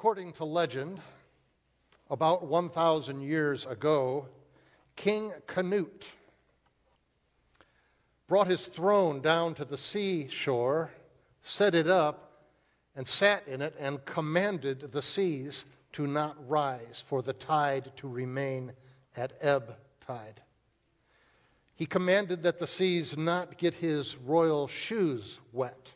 [0.00, 0.98] According to legend,
[2.08, 4.28] about 1,000 years ago,
[4.96, 6.08] King Canute
[8.26, 10.90] brought his throne down to the seashore,
[11.42, 12.46] set it up,
[12.96, 18.08] and sat in it, and commanded the seas to not rise, for the tide to
[18.08, 18.72] remain
[19.18, 20.40] at ebb tide.
[21.74, 25.92] He commanded that the seas not get his royal shoes wet.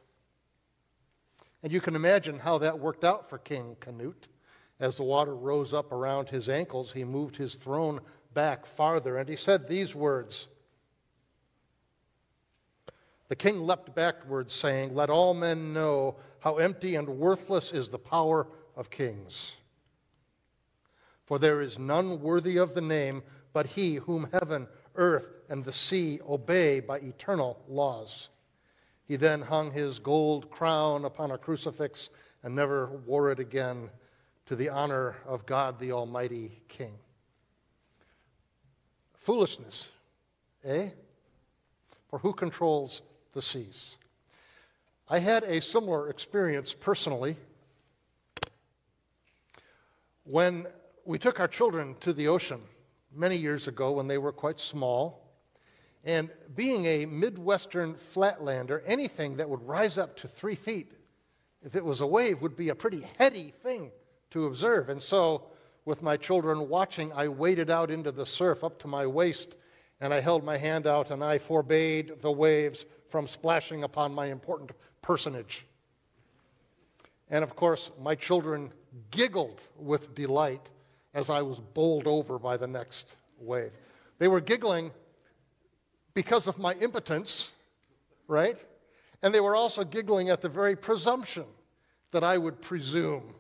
[1.65, 4.29] And you can imagine how that worked out for King Canute.
[4.79, 8.03] As the water rose up around his ankles, he moved his throne
[8.35, 10.47] back farther, and he said these words
[13.29, 17.99] The king leapt backwards, saying, Let all men know how empty and worthless is the
[17.99, 19.53] power of kings.
[21.25, 23.23] For there is none worthy of the name
[23.55, 28.29] but he whom heaven, earth, and the sea obey by eternal laws.
[29.07, 32.11] He then hung his gold crown upon a crucifix
[32.43, 33.91] and never wore it again
[34.47, 36.95] to the honor of God the Almighty King.
[39.15, 39.91] Foolishness,
[40.65, 40.91] eh?
[42.09, 43.97] For who controls the seas?
[45.09, 47.37] I had a similar experience personally
[50.25, 50.67] when
[51.05, 52.61] we took our children to the ocean
[53.15, 55.24] many years ago when they were quite small.
[56.05, 60.93] And being a Midwestern flatlander, anything that would rise up to three feet,
[61.65, 63.91] if it was a wave, would be a pretty heady thing
[64.31, 64.91] to observe.
[64.91, 65.47] And so,
[65.87, 69.55] with my children watching, I waded out into the surf up to my waist,
[70.01, 74.27] and I held my hand out and I forbade the waves from splashing upon my
[74.27, 75.67] important personage.
[77.31, 78.73] And of course, my children
[79.11, 80.71] giggled with delight
[81.15, 83.73] as I was bowled over by the next wave.
[84.19, 84.91] They were giggling
[86.15, 87.53] because of my impotence,
[88.29, 88.65] right?
[89.23, 91.45] And they were also giggling at the very presumption
[92.13, 93.35] that I would presume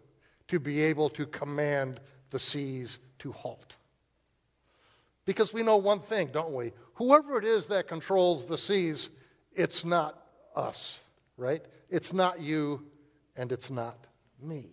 [0.49, 3.77] to be able to command the seas to halt.
[5.25, 6.73] Because we know one thing, don't we?
[6.95, 9.11] Whoever it is that controls the seas,
[9.55, 10.21] it's not
[10.55, 11.01] us,
[11.37, 11.65] right?
[11.89, 12.85] It's not you,
[13.37, 13.97] and it's not
[14.43, 14.69] me.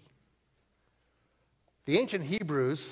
[1.85, 2.91] The ancient Hebrews,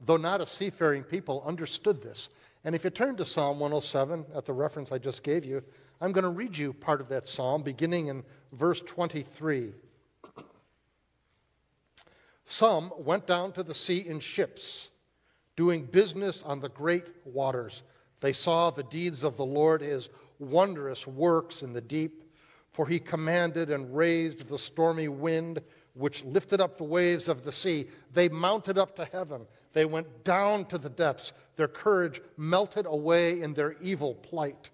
[0.00, 2.28] though not a seafaring people, understood this.
[2.64, 5.62] And if you turn to Psalm 107 at the reference I just gave you,
[6.00, 9.72] I'm going to read you part of that psalm beginning in verse 23.
[12.44, 14.90] Some went down to the sea in ships,
[15.56, 17.82] doing business on the great waters.
[18.20, 20.08] They saw the deeds of the Lord, his
[20.38, 22.22] wondrous works in the deep.
[22.72, 25.60] For he commanded and raised the stormy wind
[25.94, 27.86] which lifted up the waves of the sea.
[28.14, 29.46] They mounted up to heaven.
[29.72, 31.32] They went down to the depths.
[31.56, 34.70] Their courage melted away in their evil plight.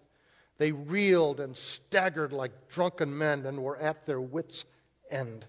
[0.59, 4.64] They reeled and staggered like drunken men and were at their wits'
[5.10, 5.47] end.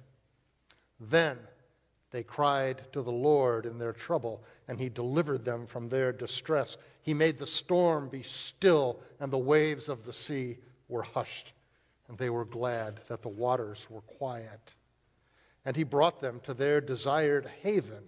[1.00, 1.38] Then
[2.12, 6.78] they cried to the Lord in their trouble, and He delivered them from their distress.
[7.02, 10.58] He made the storm be still, and the waves of the sea
[10.88, 11.54] were hushed,
[12.08, 14.76] and they were glad that the waters were quiet
[15.66, 18.04] and he brought them to their desired haven.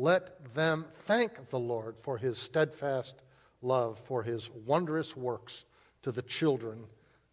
[0.00, 3.16] Let them thank the Lord for his steadfast
[3.60, 5.66] love, for his wondrous works
[6.02, 6.84] to the children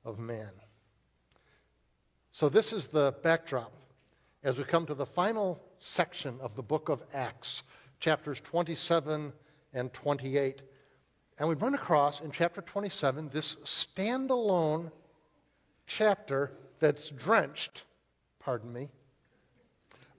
[0.03, 0.51] of man.
[2.33, 3.72] So, this is the backdrop
[4.44, 7.63] as we come to the final section of the book of Acts,
[8.01, 9.31] chapters 27
[9.72, 10.61] and 28.
[11.39, 14.91] And we run across in chapter 27 this standalone
[15.85, 17.84] chapter that's drenched,
[18.39, 18.89] pardon me,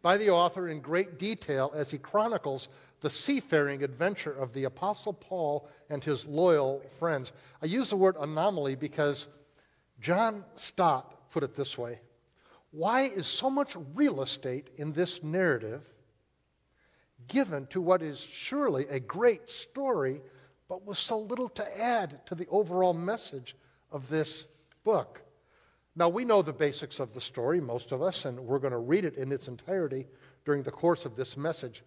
[0.02, 2.68] by the author in great detail as he chronicles
[3.00, 7.32] the seafaring adventure of the Apostle Paul and his loyal friends.
[7.62, 9.28] I use the word anomaly because
[10.00, 12.00] John Stott put it this way
[12.70, 15.82] Why is so much real estate in this narrative
[17.26, 20.22] given to what is surely a great story,
[20.68, 23.54] but with so little to add to the overall message
[23.90, 24.46] of this
[24.84, 25.22] book?
[25.98, 28.78] Now, we know the basics of the story, most of us, and we're going to
[28.78, 30.06] read it in its entirety
[30.44, 31.82] during the course of this message.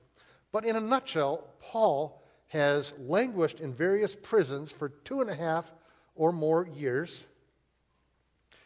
[0.52, 5.72] But in a nutshell, Paul has languished in various prisons for two and a half
[6.14, 7.24] or more years.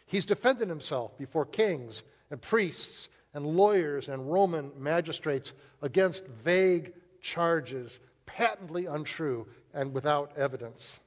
[0.07, 2.01] He's defended himself before kings
[2.31, 5.53] and priests and lawyers and Roman magistrates
[5.83, 9.45] against vague charges, patently untrue
[9.75, 10.99] and without evidence.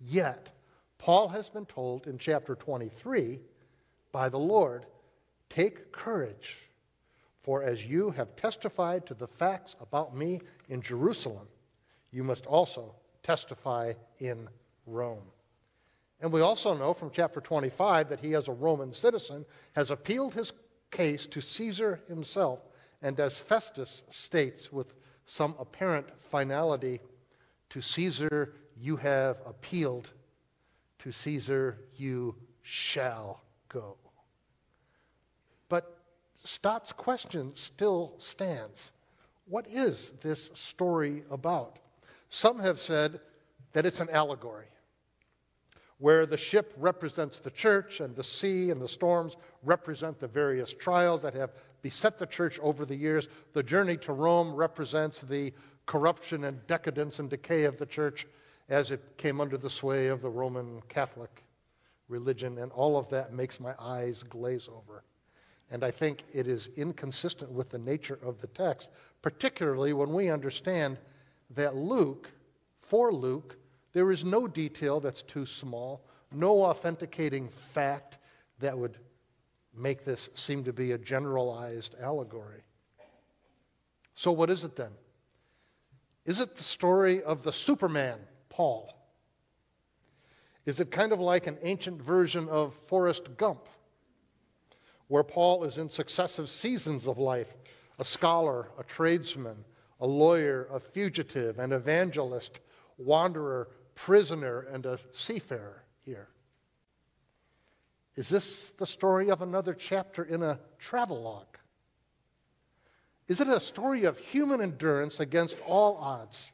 [0.00, 0.50] Yet,
[1.00, 3.40] Paul has been told in chapter 23
[4.12, 4.84] by the Lord
[5.48, 6.58] take courage,
[7.42, 11.48] for as you have testified to the facts about me in Jerusalem,
[12.12, 14.46] you must also testify in
[14.86, 15.24] Rome.
[16.20, 20.34] And we also know from chapter 25 that he, as a Roman citizen, has appealed
[20.34, 20.52] his
[20.90, 22.60] case to Caesar himself,
[23.00, 24.92] and as Festus states with
[25.24, 27.00] some apparent finality,
[27.70, 30.12] to Caesar you have appealed,
[31.00, 33.96] to Caesar you shall go.
[35.68, 35.98] But
[36.44, 38.92] Stott's question still stands.
[39.46, 41.78] What is this story about?
[42.28, 43.20] Some have said
[43.72, 44.66] that it's an allegory
[45.98, 50.72] where the ship represents the church and the sea and the storms represent the various
[50.72, 51.50] trials that have
[51.82, 53.28] beset the church over the years.
[53.52, 55.52] The journey to Rome represents the
[55.86, 58.26] corruption and decadence and decay of the church
[58.70, 61.44] as it came under the sway of the Roman Catholic
[62.08, 65.02] religion, and all of that makes my eyes glaze over.
[65.70, 68.88] And I think it is inconsistent with the nature of the text,
[69.22, 70.98] particularly when we understand
[71.50, 72.30] that Luke,
[72.80, 73.56] for Luke,
[73.92, 78.18] there is no detail that's too small, no authenticating fact
[78.60, 78.98] that would
[79.76, 82.62] make this seem to be a generalized allegory.
[84.14, 84.90] So, what is it then?
[86.24, 88.18] Is it the story of the Superman,
[88.60, 88.92] Paul?
[90.66, 93.66] Is it kind of like an ancient version of Forrest Gump,
[95.08, 97.54] where Paul is in successive seasons of life
[97.98, 99.64] a scholar, a tradesman,
[99.98, 102.60] a lawyer, a fugitive, an evangelist,
[102.98, 106.28] wanderer, prisoner and a seafarer here.
[108.14, 111.56] Is this the story of another chapter in a travelogue?
[113.26, 116.52] Is it a story of human endurance against all odds?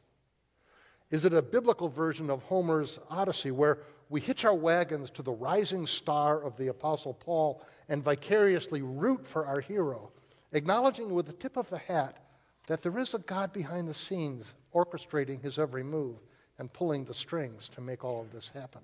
[1.11, 5.33] Is it a biblical version of Homer's Odyssey where we hitch our wagons to the
[5.33, 10.11] rising star of the Apostle Paul and vicariously root for our hero,
[10.53, 12.19] acknowledging with the tip of the hat
[12.67, 16.17] that there is a God behind the scenes orchestrating his every move
[16.59, 18.81] and pulling the strings to make all of this happen.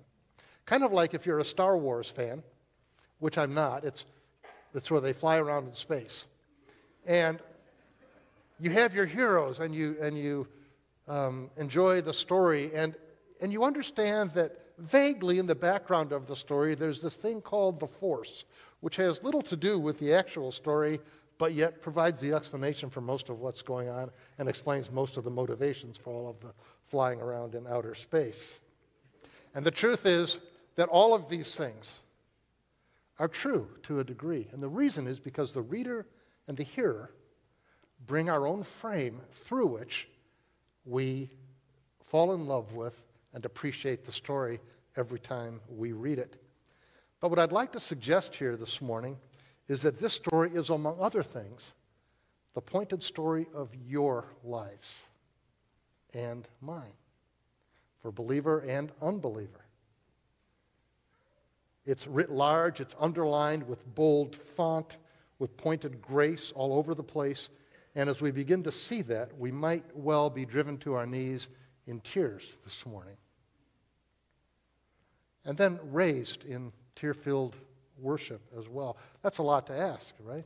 [0.65, 2.43] Kind of like if you're a Star Wars fan,
[3.19, 4.05] which I'm not, it's,
[4.73, 6.25] it's where they fly around in space.
[7.05, 7.39] And
[8.59, 10.47] you have your heroes and you, and you
[11.07, 12.95] um, enjoy the story, and,
[13.41, 17.79] and you understand that vaguely in the background of the story, there's this thing called
[17.79, 18.45] the Force,
[18.79, 20.99] which has little to do with the actual story,
[21.37, 25.23] but yet provides the explanation for most of what's going on and explains most of
[25.23, 26.53] the motivations for all of the
[26.85, 28.59] flying around in outer space.
[29.55, 30.39] And the truth is
[30.75, 31.93] that all of these things
[33.19, 34.47] are true to a degree.
[34.51, 36.05] And the reason is because the reader
[36.47, 37.11] and the hearer
[38.05, 40.07] bring our own frame through which
[40.85, 41.29] we
[42.03, 43.01] fall in love with
[43.33, 44.59] and appreciate the story
[44.95, 46.35] every time we read it.
[47.19, 49.17] But what I'd like to suggest here this morning
[49.67, 51.73] is that this story is, among other things,
[52.53, 55.05] the pointed story of your lives
[56.13, 56.93] and mine,
[58.01, 59.65] for believer and unbeliever.
[61.85, 64.97] It's writ large, it's underlined with bold font,
[65.39, 67.49] with pointed grace all over the place.
[67.95, 71.47] And as we begin to see that, we might well be driven to our knees
[71.85, 73.17] in tears this morning.
[75.45, 77.55] And then raised in tear filled
[77.99, 78.97] worship as well.
[79.21, 80.45] That's a lot to ask, right?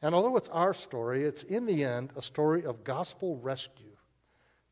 [0.00, 3.96] And although it's our story, it's in the end a story of gospel rescue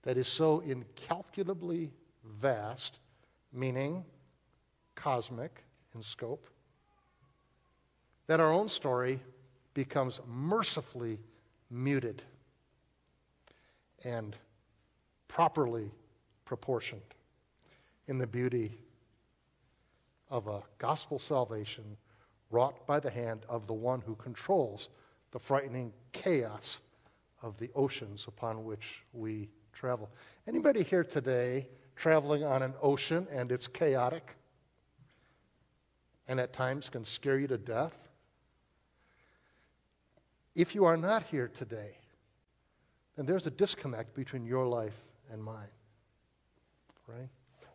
[0.03, 1.91] that is so incalculably
[2.25, 3.01] vast,
[3.53, 4.05] meaning
[4.95, 6.47] cosmic in scope,
[8.29, 9.21] that our own story
[9.77, 11.19] becomes mercifully
[11.71, 12.23] muted
[14.05, 14.35] and
[15.29, 15.91] properly
[16.47, 17.03] proportioned
[18.07, 18.73] in the beauty
[20.31, 21.85] of a gospel salvation
[22.51, 24.89] wrought by the hand of the one who controls
[25.33, 26.81] the frightening chaos
[27.43, 30.09] of the oceans upon which we travel.
[30.47, 34.37] Anybody here today traveling on an ocean and it's chaotic
[36.27, 38.06] and at times can scare you to death?
[40.57, 41.99] If you are not here today,
[43.15, 45.69] then there's a disconnect between your life and mine.
[47.07, 47.29] Right?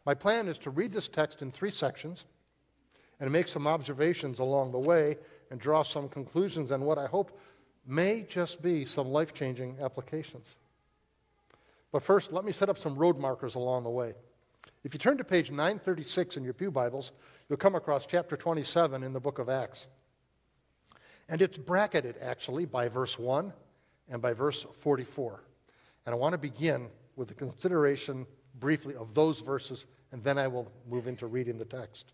[0.03, 2.25] My plan is to read this text in three sections
[3.19, 5.17] and make some observations along the way
[5.51, 7.39] and draw some conclusions and what I hope
[7.85, 10.55] may just be some life changing applications.
[11.91, 14.13] But first, let me set up some road markers along the way.
[14.83, 17.11] If you turn to page 936 in your Pew Bibles,
[17.47, 19.85] you'll come across chapter 27 in the book of Acts.
[21.31, 23.53] And it's bracketed, actually, by verse 1
[24.09, 25.41] and by verse 44.
[26.05, 28.27] And I want to begin with the consideration
[28.59, 32.11] briefly of those verses, and then I will move into reading the text.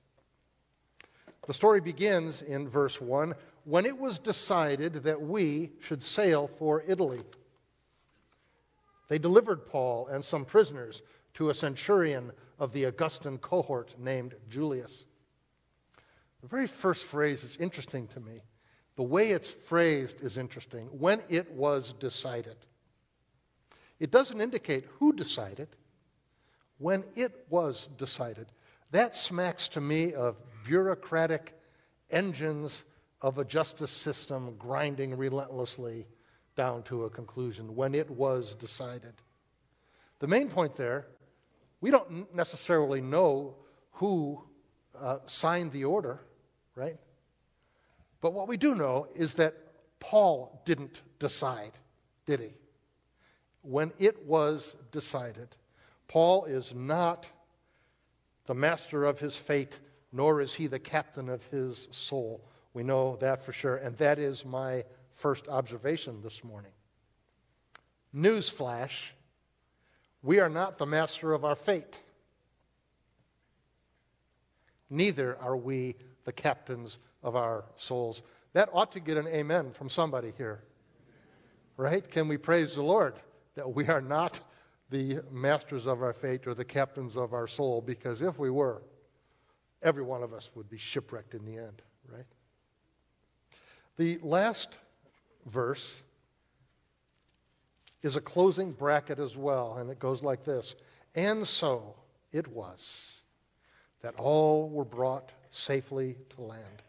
[1.48, 3.34] The story begins in verse 1
[3.64, 7.22] when it was decided that we should sail for Italy.
[9.10, 11.02] They delivered Paul and some prisoners
[11.34, 15.06] to a centurion of the Augustan cohort named Julius.
[16.42, 18.42] The very first phrase is interesting to me.
[18.98, 20.88] The way it's phrased is interesting.
[20.88, 22.58] When it was decided.
[24.00, 25.70] It doesn't indicate who decided,
[26.80, 28.48] when it was decided.
[28.92, 30.36] That smacks to me of
[30.66, 31.54] bureaucratic
[32.10, 32.84] engines
[33.22, 36.08] of a justice system grinding relentlessly
[36.56, 39.14] down to a conclusion when it was decided.
[40.20, 41.08] The main point there,
[41.82, 43.56] we don't necessarily know
[43.94, 44.44] who
[45.00, 46.22] uh, signed the order,
[46.76, 46.98] right?
[48.22, 49.56] But what we do know is that
[50.00, 51.72] Paul didn't decide,
[52.26, 52.54] did he?
[53.62, 55.50] When it was decided,
[56.08, 57.30] Paul is not
[58.46, 59.80] the master of his fate,
[60.12, 62.42] nor is he the captain of his soul.
[62.74, 66.72] We know that for sure, and that is my first observation this morning.
[68.16, 69.12] Newsflash
[70.24, 72.02] we are not the master of our fate.
[74.90, 75.96] Neither are we
[76.26, 78.22] the captains of our souls.
[78.54, 80.64] That ought to get an amen from somebody here.
[81.76, 82.10] Right?
[82.10, 83.16] Can we praise the Lord
[83.56, 84.40] that we are not
[84.90, 87.82] the masters of our fate or the captains of our soul?
[87.82, 88.82] Because if we were,
[89.82, 91.82] every one of us would be shipwrecked in the end,
[92.12, 92.26] right?
[93.98, 94.78] The last
[95.46, 96.02] verse
[98.02, 100.76] is a closing bracket as well, and it goes like this
[101.16, 101.96] And so
[102.32, 103.22] it was
[104.02, 106.84] that all were brought safely to land.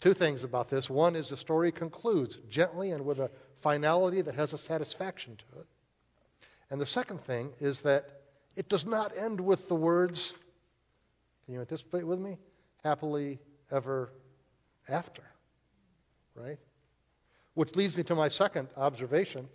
[0.00, 0.88] Two things about this.
[0.88, 5.60] One is the story concludes gently and with a finality that has a satisfaction to
[5.60, 5.66] it.
[6.70, 8.22] And the second thing is that
[8.56, 10.32] it does not end with the words,
[11.44, 12.38] can you anticipate with me?
[12.82, 13.38] Happily
[13.70, 14.12] ever
[14.88, 15.22] after.
[16.34, 16.58] Right?
[17.54, 19.48] Which leads me to my second observation,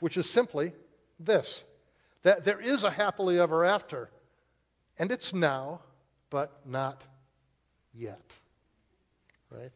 [0.00, 0.72] which is simply
[1.18, 1.62] this
[2.22, 4.10] that there is a happily ever after,
[4.98, 5.80] and it's now,
[6.28, 7.02] but not
[7.94, 8.36] yet.
[9.50, 9.72] Right?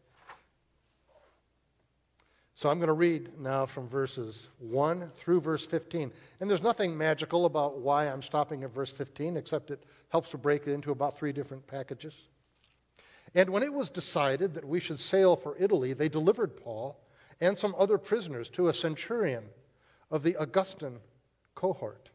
[2.56, 6.12] So I'm going to read now from verses 1 through verse 15.
[6.40, 10.38] And there's nothing magical about why I'm stopping at verse 15, except it helps to
[10.38, 12.28] break it into about three different packages.
[13.34, 17.00] And when it was decided that we should sail for Italy, they delivered Paul
[17.40, 19.44] and some other prisoners to a centurion
[20.10, 21.00] of the Augustan
[21.56, 22.10] cohort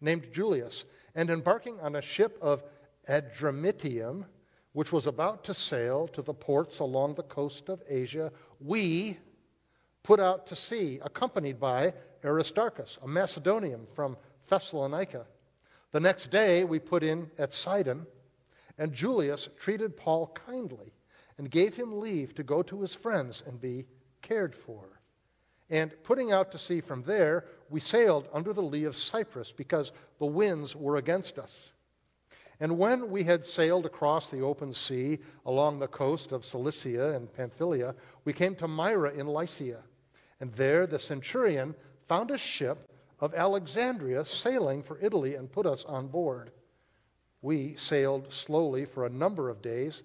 [0.00, 0.84] named Julius.
[1.14, 2.64] And embarking on a ship of
[3.08, 4.24] Adramyttium,
[4.74, 9.16] which was about to sail to the ports along the coast of Asia, we
[10.02, 14.16] put out to sea, accompanied by Aristarchus, a Macedonian from
[14.48, 15.26] Thessalonica.
[15.92, 18.06] The next day, we put in at Sidon,
[18.76, 20.92] and Julius treated Paul kindly
[21.38, 23.86] and gave him leave to go to his friends and be
[24.22, 25.00] cared for.
[25.70, 29.92] And putting out to sea from there, we sailed under the lee of Cyprus because
[30.18, 31.70] the winds were against us.
[32.60, 37.32] And when we had sailed across the open sea along the coast of Cilicia and
[37.32, 37.94] Pamphylia,
[38.24, 39.82] we came to Myra in Lycia.
[40.40, 41.74] And there the centurion
[42.06, 46.50] found a ship of Alexandria sailing for Italy and put us on board.
[47.42, 50.02] We sailed slowly for a number of days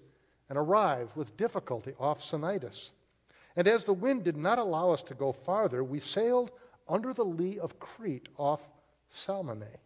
[0.48, 2.90] and arrived with difficulty off Cnidus.
[3.56, 6.50] And as the wind did not allow us to go farther, we sailed
[6.88, 8.68] under the lee of Crete off
[9.10, 9.78] Salmone.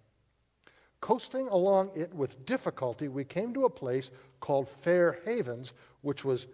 [1.05, 6.47] Coasting along it with difficulty, we came to a place called Fair Havens, which was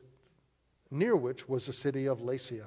[0.91, 2.67] near which was the city of Lasea.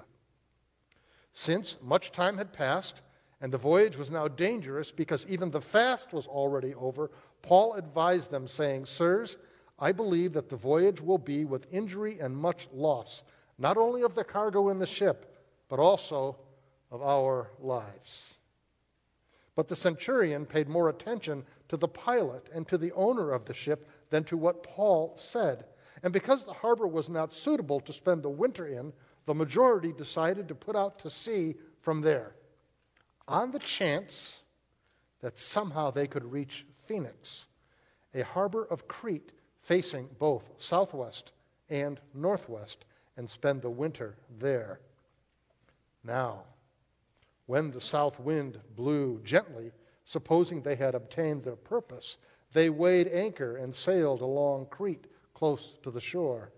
[1.34, 3.02] Since much time had passed
[3.42, 7.12] and the voyage was now dangerous because even the fast was already over,
[7.42, 9.36] Paul advised them, saying, Sirs,
[9.78, 13.24] I believe that the voyage will be with injury and much loss,
[13.58, 15.38] not only of the cargo in the ship,
[15.68, 16.38] but also
[16.90, 18.36] of our lives.
[19.54, 23.53] But the centurion paid more attention to the pilot and to the owner of the
[23.53, 25.65] ship than to what Paul said.
[26.01, 28.93] And because the harbor was not suitable to spend the winter in,
[29.25, 32.36] the majority decided to put out to sea from there
[33.27, 34.41] on the chance
[35.22, 37.46] that somehow they could reach Phoenix,
[38.13, 41.32] a harbor of Crete facing both southwest
[41.70, 44.79] and northwest, and spend the winter there.
[46.03, 46.43] Now,
[47.46, 49.72] when the south wind blew gently,
[50.05, 52.17] supposing they had obtained their purpose,
[52.53, 56.51] they weighed anchor and sailed along Crete close to the shore.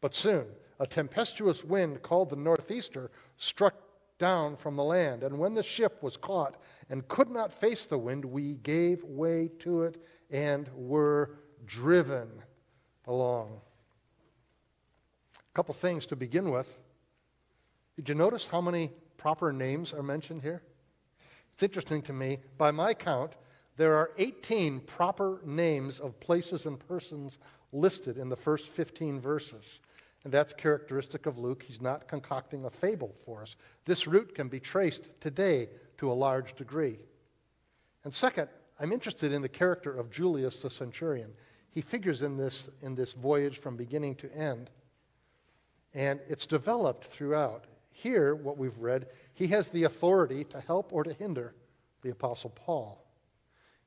[0.00, 0.46] But soon
[0.78, 3.74] a tempestuous wind called the northeaster struck
[4.18, 5.22] down from the land.
[5.22, 6.56] And when the ship was caught
[6.90, 12.28] and could not face the wind, we gave way to it and were driven
[13.06, 13.60] along.
[15.38, 16.78] A couple things to begin with.
[17.96, 20.62] Did you notice how many proper names are mentioned here?
[21.58, 22.38] It's interesting to me.
[22.56, 23.32] By my count,
[23.76, 27.40] there are 18 proper names of places and persons
[27.72, 29.80] listed in the first 15 verses.
[30.22, 31.64] And that's characteristic of Luke.
[31.66, 33.56] He's not concocting a fable for us.
[33.86, 37.00] This route can be traced today to a large degree.
[38.04, 38.46] And second,
[38.78, 41.32] I'm interested in the character of Julius the centurion.
[41.72, 44.70] He figures in this, in this voyage from beginning to end,
[45.92, 47.64] and it's developed throughout.
[47.90, 51.54] Here, what we've read, he has the authority to help or to hinder
[52.02, 53.04] the Apostle Paul.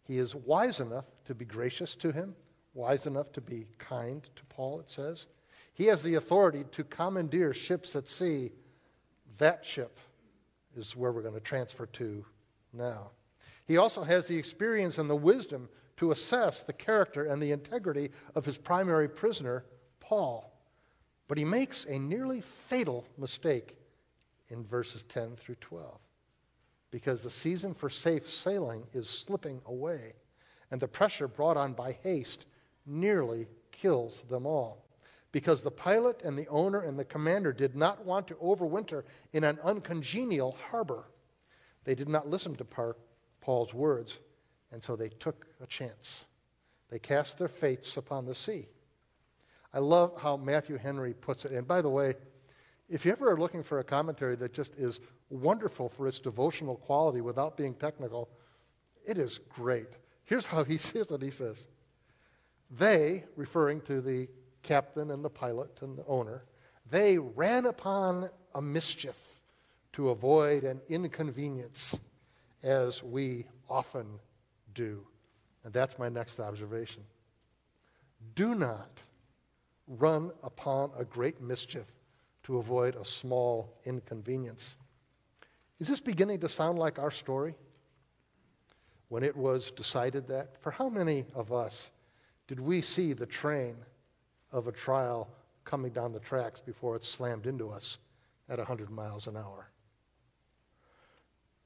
[0.07, 2.35] He is wise enough to be gracious to him,
[2.73, 5.27] wise enough to be kind to Paul, it says.
[5.73, 8.53] He has the authority to commandeer ships at sea.
[9.39, 9.99] That ship
[10.77, 12.25] is where we're going to transfer to
[12.71, 13.11] now.
[13.65, 15.67] He also has the experience and the wisdom
[15.97, 19.65] to assess the character and the integrity of his primary prisoner,
[19.99, 20.53] Paul.
[21.27, 23.75] But he makes a nearly fatal mistake
[24.51, 25.97] in verses 10 through 12
[26.91, 30.13] because the season for safe sailing is slipping away,
[30.69, 32.45] and the pressure brought on by haste
[32.85, 34.85] nearly kills them all.
[35.31, 39.45] Because the pilot and the owner and the commander did not want to overwinter in
[39.45, 41.05] an uncongenial harbor.
[41.85, 42.93] They did not listen to
[43.39, 44.19] Paul's words,
[44.73, 46.25] and so they took a chance.
[46.89, 48.67] They cast their fates upon the sea.
[49.73, 51.53] I love how Matthew Henry puts it.
[51.53, 52.15] And by the way,
[52.91, 56.75] if you ever are looking for a commentary that just is wonderful for its devotional
[56.75, 58.29] quality without being technical,
[59.05, 59.87] it is great.
[60.25, 61.69] Here's how he says what he says.
[62.69, 64.27] They, referring to the
[64.61, 66.43] captain and the pilot and the owner,
[66.89, 69.41] they ran upon a mischief
[69.93, 71.97] to avoid an inconvenience
[72.61, 74.19] as we often
[74.73, 75.07] do.
[75.63, 77.03] And that's my next observation.
[78.35, 79.01] Do not
[79.87, 81.91] run upon a great mischief
[82.43, 84.75] to avoid a small inconvenience.
[85.79, 87.55] Is this beginning to sound like our story?
[89.09, 91.91] When it was decided that, for how many of us
[92.47, 93.75] did we see the train
[94.51, 95.29] of a trial
[95.65, 97.97] coming down the tracks before it slammed into us
[98.49, 99.69] at 100 miles an hour?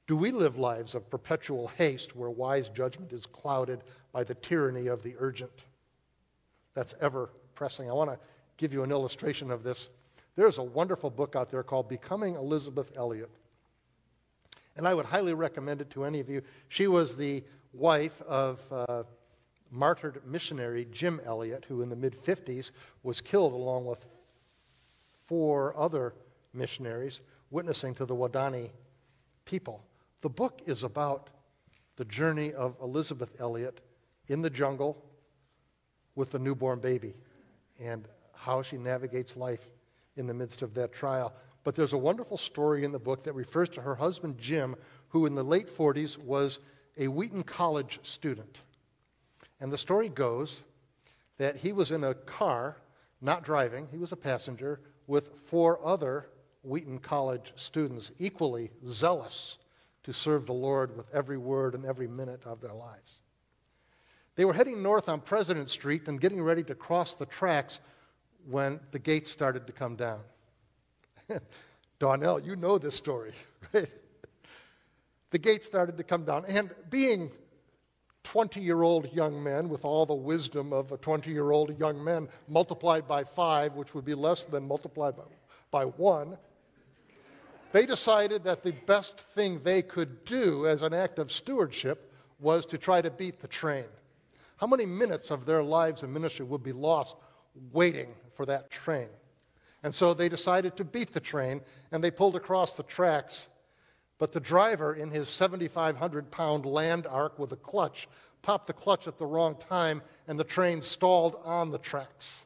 [0.06, 4.86] Do we live lives of perpetual haste where wise judgment is clouded by the tyranny
[4.86, 5.66] of the urgent?
[6.74, 7.90] That's ever pressing.
[7.90, 8.18] I want to
[8.56, 9.88] give you an illustration of this.
[10.36, 13.30] There's a wonderful book out there called Becoming Elisabeth Elliot.
[14.76, 16.42] And I would highly recommend it to any of you.
[16.68, 19.04] She was the wife of uh,
[19.70, 22.70] martyred missionary Jim Elliot, who in the mid 50s
[23.02, 24.06] was killed along with
[25.26, 26.14] four other
[26.52, 28.70] missionaries witnessing to the Waodani
[29.46, 29.82] people.
[30.20, 31.30] The book is about
[31.96, 33.80] the journey of Elisabeth Elliot
[34.28, 35.02] in the jungle
[36.14, 37.14] with the newborn baby
[37.80, 39.66] and how she navigates life
[40.16, 41.32] in the midst of that trial.
[41.64, 44.76] But there's a wonderful story in the book that refers to her husband Jim,
[45.08, 46.60] who in the late 40s was
[46.96, 48.60] a Wheaton College student.
[49.60, 50.62] And the story goes
[51.38, 52.76] that he was in a car,
[53.20, 56.28] not driving, he was a passenger, with four other
[56.62, 59.58] Wheaton College students, equally zealous
[60.02, 63.20] to serve the Lord with every word and every minute of their lives.
[64.36, 67.80] They were heading north on President Street and getting ready to cross the tracks
[68.48, 70.20] when the gates started to come down.
[71.98, 73.32] Donnell, you know this story,
[73.72, 73.88] right?
[75.30, 77.30] The gates started to come down, and being
[78.22, 82.02] 20 year old young men with all the wisdom of a 20 year old young
[82.02, 85.22] man multiplied by five, which would be less than multiplied by,
[85.70, 86.36] by one,
[87.72, 92.66] they decided that the best thing they could do as an act of stewardship was
[92.66, 93.86] to try to beat the train.
[94.56, 97.16] How many minutes of their lives in ministry would be lost
[97.72, 99.08] waiting for that train?
[99.82, 101.60] And so they decided to beat the train
[101.92, 103.48] and they pulled across the tracks.
[104.18, 108.08] But the driver, in his 7,500 pound land ark with a clutch,
[108.42, 112.44] popped the clutch at the wrong time and the train stalled on the tracks.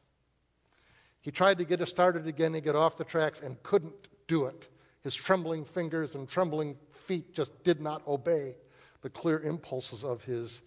[1.20, 4.46] He tried to get it started again and get off the tracks and couldn't do
[4.46, 4.68] it.
[5.02, 8.56] His trembling fingers and trembling feet just did not obey
[9.02, 10.62] the clear impulses of his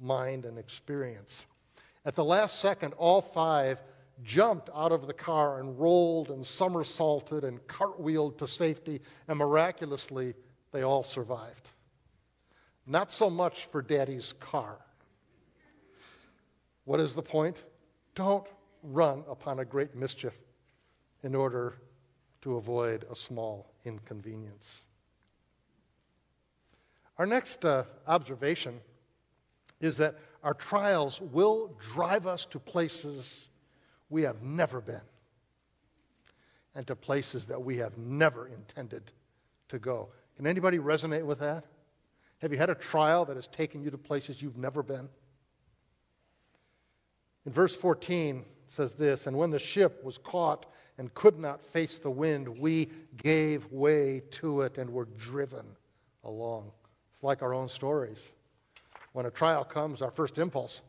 [0.00, 1.46] mind and experience.
[2.04, 3.82] At the last second, all five
[4.22, 10.34] jumped out of the car and rolled and somersaulted and cartwheeled to safety, and miraculously,
[10.72, 11.70] they all survived.
[12.86, 14.78] Not so much for Daddy's car.
[16.84, 17.64] What is the point?
[18.14, 18.46] Don't
[18.82, 20.34] run upon a great mischief
[21.22, 21.74] in order
[22.42, 24.84] to avoid a small inconvenience.
[27.18, 28.80] Our next uh, observation
[29.80, 33.48] is that our trials will drive us to places
[34.08, 35.00] we have never been
[36.74, 39.10] and to places that we have never intended
[39.68, 40.08] to go.
[40.36, 41.64] Can anybody resonate with that?
[42.42, 45.08] Have you had a trial that has taken you to places you've never been?
[47.46, 50.66] In verse 14 says this, and when the ship was caught
[50.98, 55.64] and could not face the wind, we gave way to it and were driven
[56.24, 56.72] along.
[57.12, 58.32] It's like our own stories.
[59.12, 60.82] When a trial comes, our first impulse,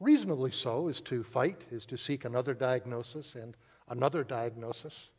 [0.00, 3.56] reasonably so, is to fight, is to seek another diagnosis and
[3.88, 5.10] another diagnosis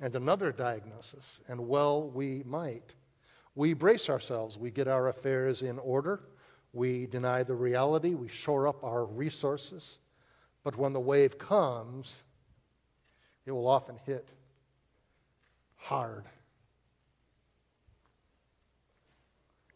[0.00, 1.40] and another diagnosis.
[1.48, 2.94] And well, we might.
[3.54, 6.20] We brace ourselves, we get our affairs in order,
[6.72, 10.00] we deny the reality, we shore up our resources.
[10.64, 12.22] But when the wave comes,
[13.46, 14.32] it will often hit
[15.76, 16.24] hard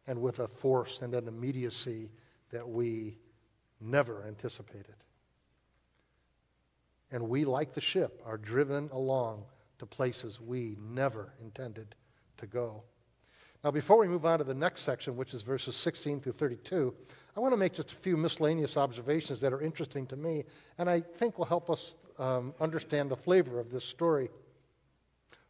[0.09, 2.11] and with a force and an immediacy
[2.51, 3.19] that we
[3.81, 4.95] never anticipated.
[7.11, 9.45] And we, like the ship, are driven along
[9.79, 11.95] to places we never intended
[12.39, 12.83] to go.
[13.65, 16.95] Now, before we move on to the next section, which is verses 16 through 32,
[17.37, 20.45] I want to make just a few miscellaneous observations that are interesting to me
[20.77, 24.29] and I think will help us um, understand the flavor of this story.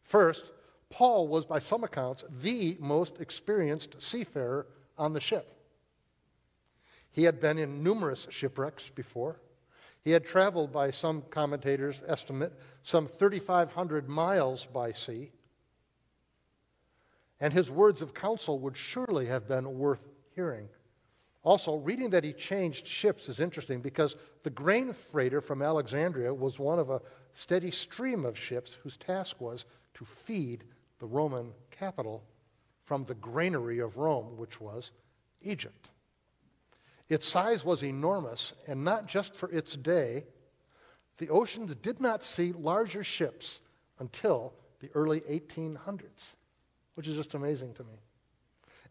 [0.03, 0.53] First,
[0.91, 5.58] Paul was, by some accounts, the most experienced seafarer on the ship.
[7.19, 9.41] He had been in numerous shipwrecks before.
[10.05, 15.33] He had traveled, by some commentators' estimate, some 3,500 miles by sea.
[17.41, 20.69] And his words of counsel would surely have been worth hearing.
[21.43, 26.61] Also, reading that he changed ships is interesting because the grain freighter from Alexandria was
[26.61, 27.03] one of a
[27.35, 30.63] steady stream of ships whose task was to feed
[31.01, 32.23] the Roman capital
[32.85, 34.93] from the granary of Rome, which was
[35.43, 35.91] Egypt.
[37.09, 40.25] Its size was enormous, and not just for its day.
[41.17, 43.61] The oceans did not see larger ships
[43.99, 46.35] until the early 1800s,
[46.95, 47.95] which is just amazing to me.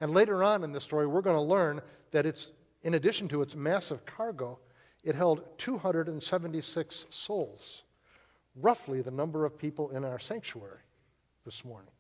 [0.02, 2.52] And later on in the story, we're going to learn that it's,
[2.84, 4.60] in addition to its massive cargo,
[5.04, 7.84] it held 276 souls,
[8.56, 10.82] roughly the number of people in our sanctuary
[11.46, 11.92] this morning.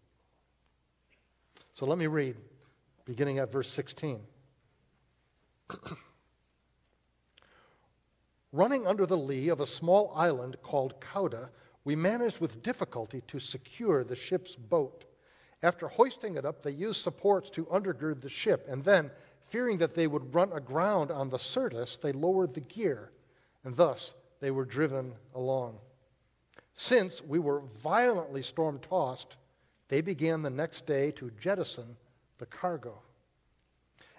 [1.73, 2.35] So let me read,
[3.05, 4.21] beginning at verse 16.
[8.57, 11.49] Running under the lee of a small island called Cauda,
[11.83, 15.05] we managed with difficulty to secure the ship's boat.
[15.61, 19.11] After hoisting it up, they used supports to undergird the ship, and then,
[19.47, 23.11] fearing that they would run aground on the Syrtis, they lowered the gear,
[23.63, 25.77] and thus they were driven along.
[26.73, 29.37] Since we were violently storm tossed,
[29.87, 31.95] they began the next day to jettison
[32.39, 33.03] the cargo.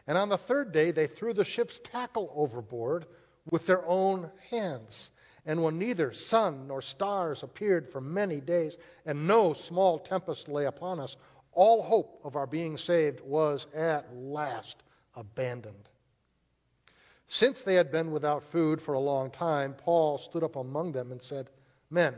[0.06, 3.06] And on the third day, they threw the ship's tackle overboard
[3.50, 5.10] with their own hands.
[5.46, 10.66] And when neither sun nor stars appeared for many days, and no small tempest lay
[10.66, 11.16] upon us,
[11.52, 14.82] all hope of our being saved was at last
[15.16, 15.88] abandoned.
[17.26, 21.12] Since they had been without food for a long time, Paul stood up among them
[21.12, 21.50] and said,
[21.90, 22.14] Men,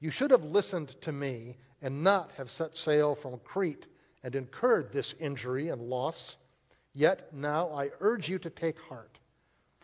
[0.00, 3.86] you should have listened to me and not have set sail from Crete
[4.22, 6.36] and incurred this injury and loss.
[6.94, 9.18] Yet now I urge you to take heart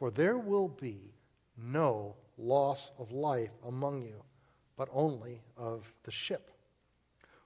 [0.02, 0.98] for there will be
[1.56, 4.20] no loss of life among you,
[4.76, 6.50] but only of the ship.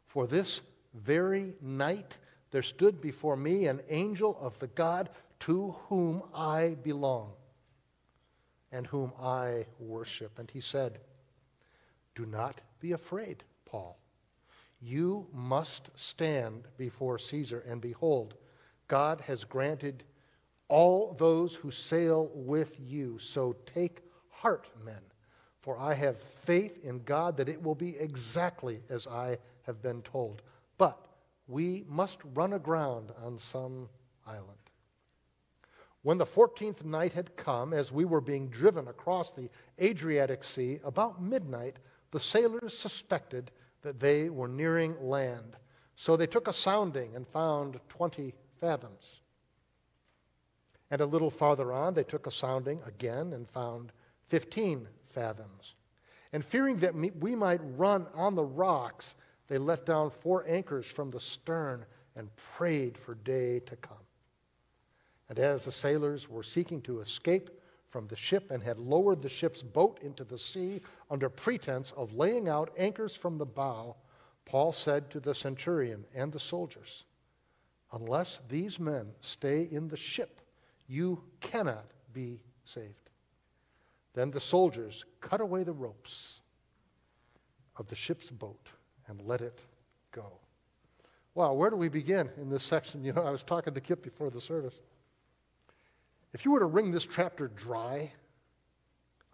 [0.06, 0.62] For this
[0.94, 2.16] very night
[2.52, 7.32] there stood before me an angel of the God to whom I belong
[8.72, 10.38] and whom I worship.
[10.38, 11.00] And he said,
[12.14, 13.98] Do not be afraid, Paul.
[14.80, 18.32] You must stand before Caesar, and behold,
[18.88, 20.04] God has granted
[20.68, 23.18] all those who sail with you.
[23.18, 25.00] So take heart, men,
[25.60, 30.02] for I have faith in God that it will be exactly as I have been
[30.02, 30.42] told.
[30.78, 31.06] But
[31.48, 33.88] we must run aground on some
[34.26, 34.58] island.
[36.02, 39.48] When the 14th night had come, as we were being driven across the
[39.80, 41.78] Adriatic Sea, about midnight,
[42.12, 43.50] the sailors suspected
[43.82, 45.56] that they were nearing land.
[45.96, 49.22] So they took a sounding and found 20 fathoms.
[50.90, 53.92] And a little farther on, they took a sounding again and found
[54.28, 55.74] 15 fathoms.
[56.32, 59.14] And fearing that we might run on the rocks,
[59.48, 63.96] they let down four anchors from the stern and prayed for day to come.
[65.28, 67.50] And as the sailors were seeking to escape
[67.88, 72.14] from the ship and had lowered the ship's boat into the sea under pretense of
[72.14, 73.96] laying out anchors from the bow,
[74.44, 77.04] Paul said to the centurion and the soldiers,
[77.92, 80.40] Unless these men stay in the ship,
[80.88, 83.10] you cannot be saved.
[84.14, 86.40] Then the soldiers cut away the ropes
[87.76, 88.68] of the ship's boat
[89.08, 89.60] and let it
[90.12, 90.32] go.
[91.34, 93.04] Wow, where do we begin in this section?
[93.04, 94.80] You know, I was talking to Kip before the service.
[96.32, 98.12] If you were to wring this chapter dry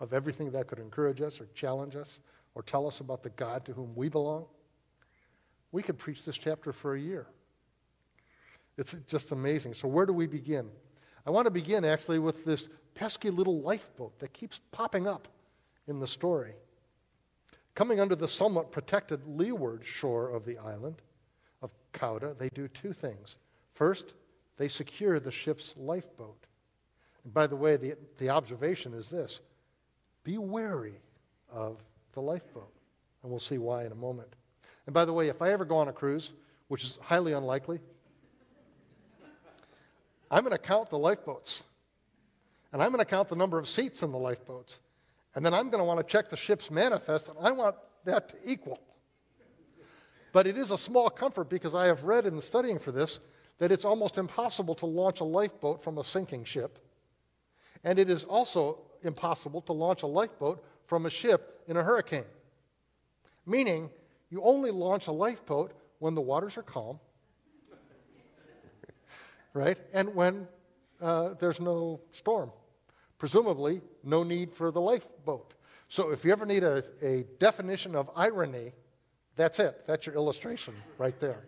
[0.00, 2.18] of everything that could encourage us or challenge us,
[2.54, 4.44] or tell us about the God to whom we belong?
[5.70, 7.26] We could preach this chapter for a year.
[8.76, 9.74] It's just amazing.
[9.74, 10.70] So, where do we begin?
[11.26, 15.28] I want to begin actually with this pesky little lifeboat that keeps popping up
[15.86, 16.54] in the story.
[17.74, 21.00] Coming under the somewhat protected leeward shore of the island
[21.62, 23.36] of Cauda, they do two things.
[23.72, 24.12] First,
[24.58, 26.46] they secure the ship's lifeboat.
[27.24, 29.40] And by the way, the, the observation is this
[30.24, 31.00] be wary
[31.50, 31.78] of
[32.12, 32.72] the lifeboat.
[33.22, 34.34] And we'll see why in a moment.
[34.86, 36.32] And by the way, if I ever go on a cruise,
[36.68, 37.80] which is highly unlikely,
[40.32, 41.62] I'm going to count the lifeboats.
[42.72, 44.80] And I'm going to count the number of seats in the lifeboats.
[45.34, 48.30] And then I'm going to want to check the ship's manifest, and I want that
[48.30, 48.80] to equal.
[50.32, 53.20] But it is a small comfort because I have read in studying for this
[53.58, 56.78] that it's almost impossible to launch a lifeboat from a sinking ship.
[57.84, 62.24] And it is also impossible to launch a lifeboat from a ship in a hurricane.
[63.44, 63.90] Meaning,
[64.30, 66.98] you only launch a lifeboat when the waters are calm
[69.54, 69.78] right?
[69.92, 70.48] And when
[71.02, 72.52] uh, there's no storm.
[73.18, 75.54] Presumably, no need for the lifeboat.
[75.88, 78.72] So if you ever need a, a definition of irony,
[79.36, 79.82] that's it.
[79.86, 81.44] That's your illustration right there.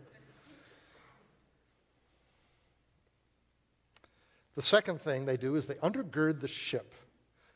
[4.56, 6.94] The second thing they do is they undergird the ship.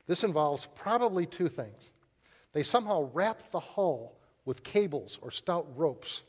[0.06, 1.92] This involves probably two things.
[2.52, 6.22] They somehow wrap the hull with cables or stout ropes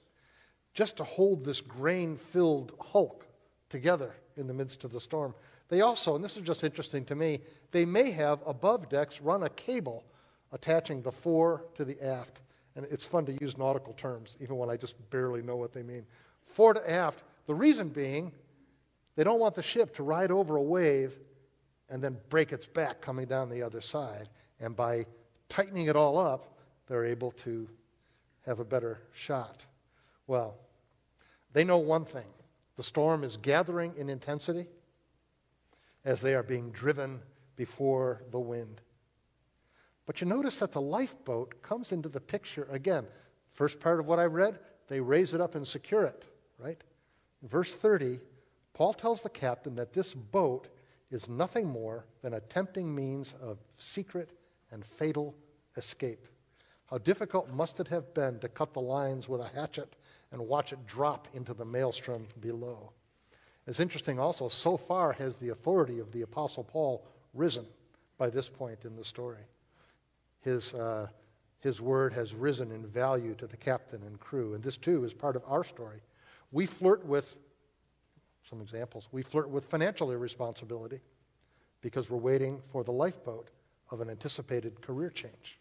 [0.73, 3.25] just to hold this grain filled hulk
[3.69, 5.33] together in the midst of the storm.
[5.69, 9.43] They also, and this is just interesting to me, they may have above decks run
[9.43, 10.03] a cable
[10.51, 12.41] attaching the fore to the aft.
[12.75, 15.83] And it's fun to use nautical terms, even when I just barely know what they
[15.83, 16.05] mean.
[16.41, 18.31] Fore to aft, the reason being
[19.15, 21.19] they don't want the ship to ride over a wave
[21.89, 24.29] and then break its back coming down the other side.
[24.59, 25.05] And by
[25.49, 27.67] tightening it all up, they're able to
[28.45, 29.65] have a better shot.
[30.25, 30.55] Well,
[31.51, 32.27] they know one thing
[32.79, 34.65] the storm is gathering in intensity
[36.05, 37.19] as they are being driven
[37.57, 38.79] before the wind.
[40.05, 43.05] But you notice that the lifeboat comes into the picture again.
[43.49, 46.23] First part of what I read, they raise it up and secure it,
[46.57, 46.81] right?
[47.43, 48.21] Verse 30,
[48.73, 50.69] Paul tells the captain that this boat
[51.11, 54.29] is nothing more than a tempting means of secret
[54.71, 55.35] and fatal
[55.75, 56.29] escape.
[56.85, 59.97] How difficult must it have been to cut the lines with a hatchet
[60.31, 62.91] and watch it drop into the maelstrom below.
[63.67, 67.65] It's interesting also, so far has the authority of the Apostle Paul risen
[68.17, 69.43] by this point in the story.
[70.41, 71.07] His, uh,
[71.59, 75.13] his word has risen in value to the captain and crew, and this too is
[75.13, 76.01] part of our story.
[76.51, 77.37] We flirt with,
[78.41, 81.01] some examples, we flirt with financial irresponsibility
[81.81, 83.51] because we're waiting for the lifeboat
[83.91, 85.59] of an anticipated career change.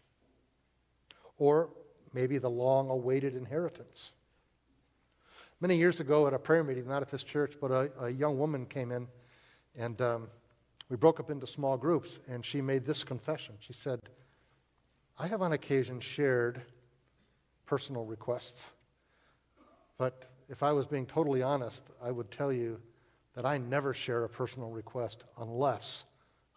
[1.37, 1.69] Or
[2.13, 4.11] maybe the long awaited inheritance
[5.61, 8.39] Many years ago at a prayer meeting, not at this church, but a, a young
[8.39, 9.07] woman came in
[9.77, 10.27] and um,
[10.87, 13.55] we broke up into small groups and she made this confession.
[13.59, 13.99] She said,
[15.17, 16.61] I have on occasion shared
[17.65, 18.67] personal requests,
[19.97, 22.79] but if I was being totally honest, I would tell you
[23.35, 26.05] that I never share a personal request unless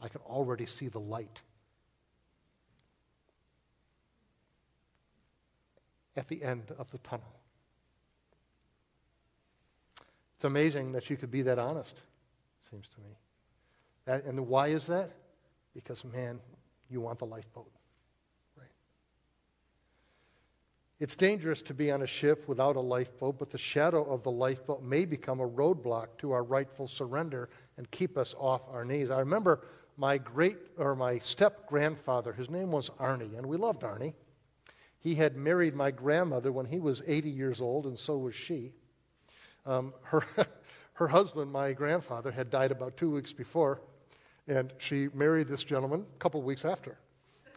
[0.00, 1.42] I can already see the light.
[6.16, 7.41] At the end of the tunnel.
[10.42, 12.02] It's amazing that you could be that honest,
[12.68, 13.16] seems to me.
[14.06, 15.12] That, and why is that?
[15.72, 16.40] Because, man,
[16.90, 17.70] you want the lifeboat.
[18.58, 18.66] Right?
[20.98, 24.32] It's dangerous to be on a ship without a lifeboat, but the shadow of the
[24.32, 29.10] lifeboat may become a roadblock to our rightful surrender and keep us off our knees.
[29.10, 29.60] I remember
[29.96, 34.14] my great or my step grandfather, his name was Arnie, and we loved Arnie.
[34.98, 38.72] He had married my grandmother when he was 80 years old, and so was she.
[39.64, 40.24] Um, her,
[40.94, 43.80] her husband, my grandfather, had died about two weeks before,
[44.48, 46.98] and she married this gentleman a couple weeks after.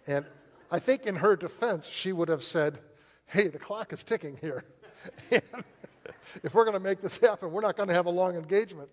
[0.07, 0.25] And
[0.71, 2.79] I think in her defense, she would have said,
[3.27, 4.65] Hey, the clock is ticking here.
[5.31, 8.89] if we're going to make this happen, we're not going to have a long engagement.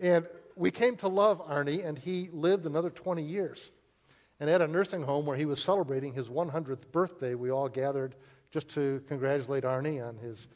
[0.00, 3.70] And we came to love Arnie, and he lived another 20 years.
[4.40, 8.14] And at a nursing home where he was celebrating his 100th birthday, we all gathered
[8.50, 10.48] just to congratulate Arnie on his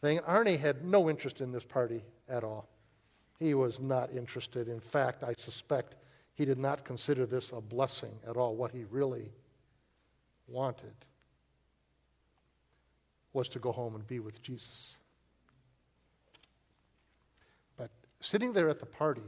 [0.00, 0.18] thing.
[0.20, 2.68] Arnie had no interest in this party at all.
[3.38, 4.68] He was not interested.
[4.68, 5.96] In fact, I suspect
[6.34, 8.56] he did not consider this a blessing at all.
[8.56, 9.30] What he really
[10.46, 10.94] wanted
[13.32, 14.96] was to go home and be with Jesus.
[17.76, 19.22] But sitting there at the party,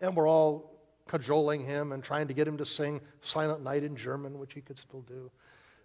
[0.00, 0.70] and we're all
[1.08, 4.60] cajoling him and trying to get him to sing Silent Night in German, which he
[4.60, 5.30] could still do.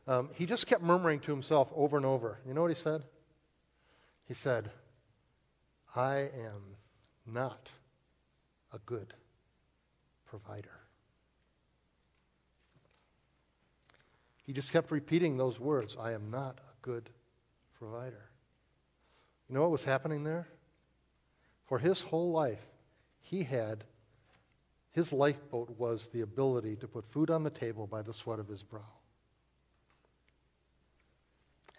[0.07, 2.39] um, he just kept murmuring to himself over and over.
[2.47, 3.03] You know what he said?
[4.27, 4.69] He said,
[5.95, 6.75] I am
[7.25, 7.71] not
[8.73, 9.13] a good
[10.25, 10.81] provider.
[14.43, 17.09] He just kept repeating those words I am not a good
[17.77, 18.29] provider.
[19.47, 20.47] You know what was happening there?
[21.65, 22.65] For his whole life,
[23.19, 23.85] he had,
[24.91, 28.47] his lifeboat was the ability to put food on the table by the sweat of
[28.47, 28.96] his brow.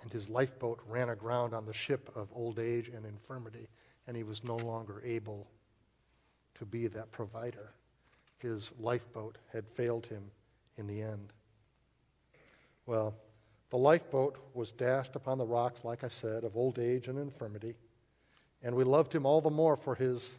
[0.03, 3.69] And his lifeboat ran aground on the ship of old age and infirmity,
[4.07, 5.49] and he was no longer able
[6.55, 7.73] to be that provider.
[8.39, 10.31] His lifeboat had failed him
[10.77, 11.33] in the end.
[12.87, 13.15] Well,
[13.71, 17.75] the lifeboat was dashed upon the rocks, like I said, of old age and infirmity,
[18.63, 20.31] and we loved him all the more for his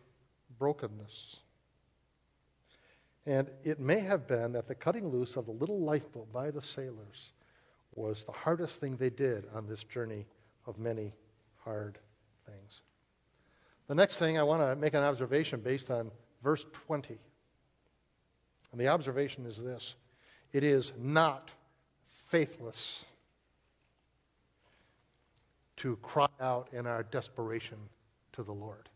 [0.58, 1.38] brokenness.
[3.26, 6.62] And it may have been that the cutting loose of the little lifeboat by the
[6.62, 7.32] sailors
[8.00, 10.26] was the hardest thing they did on this journey
[10.66, 11.14] of many
[11.66, 12.00] hard
[12.46, 12.82] things.
[13.88, 16.10] The next thing I want to make an observation based on
[16.42, 17.18] verse 20.
[18.72, 19.96] And the observation is this
[20.54, 21.52] it is not
[22.28, 23.04] faithless
[25.78, 27.78] to cry out in our desperation
[28.34, 28.90] to the Lord.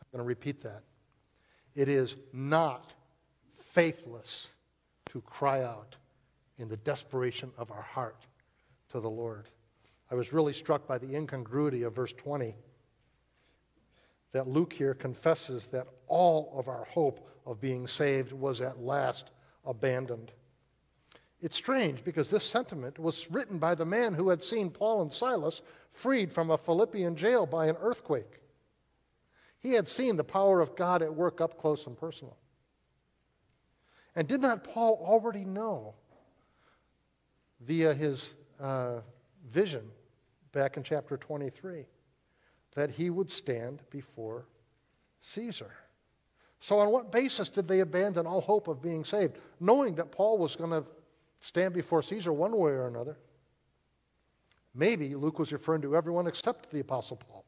[0.00, 0.82] I'm going to repeat that.
[1.74, 2.92] It is not
[3.56, 4.48] faithless
[5.10, 5.96] to cry out
[6.58, 8.26] in the desperation of our heart
[8.90, 9.48] to the Lord.
[10.10, 12.54] I was really struck by the incongruity of verse 20
[14.32, 19.30] that Luke here confesses that all of our hope of being saved was at last
[19.64, 20.32] abandoned.
[21.40, 25.12] It's strange because this sentiment was written by the man who had seen Paul and
[25.12, 28.40] Silas freed from a Philippian jail by an earthquake.
[29.60, 32.36] He had seen the power of God at work up close and personal.
[34.14, 35.94] And did not Paul already know
[37.60, 39.00] via his uh,
[39.50, 39.82] vision
[40.52, 41.84] back in chapter 23
[42.74, 44.46] that he would stand before
[45.20, 45.72] Caesar?
[46.60, 50.38] So, on what basis did they abandon all hope of being saved, knowing that Paul
[50.38, 50.84] was going to
[51.40, 53.16] stand before Caesar one way or another.
[54.74, 57.44] Maybe Luke was referring to everyone except the Apostle Paul.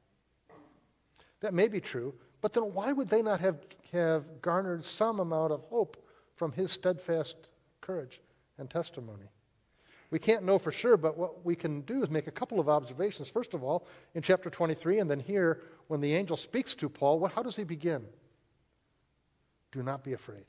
[1.41, 3.59] That may be true, but then why would they not have,
[3.93, 5.97] have garnered some amount of hope
[6.37, 7.37] from his steadfast
[7.81, 8.21] courage
[8.59, 9.31] and testimony?
[10.11, 12.69] We can't know for sure, but what we can do is make a couple of
[12.69, 13.29] observations.
[13.29, 17.21] First of all, in chapter 23, and then here, when the angel speaks to Paul,
[17.21, 18.05] what, how does he begin?
[19.71, 20.47] Do not be afraid.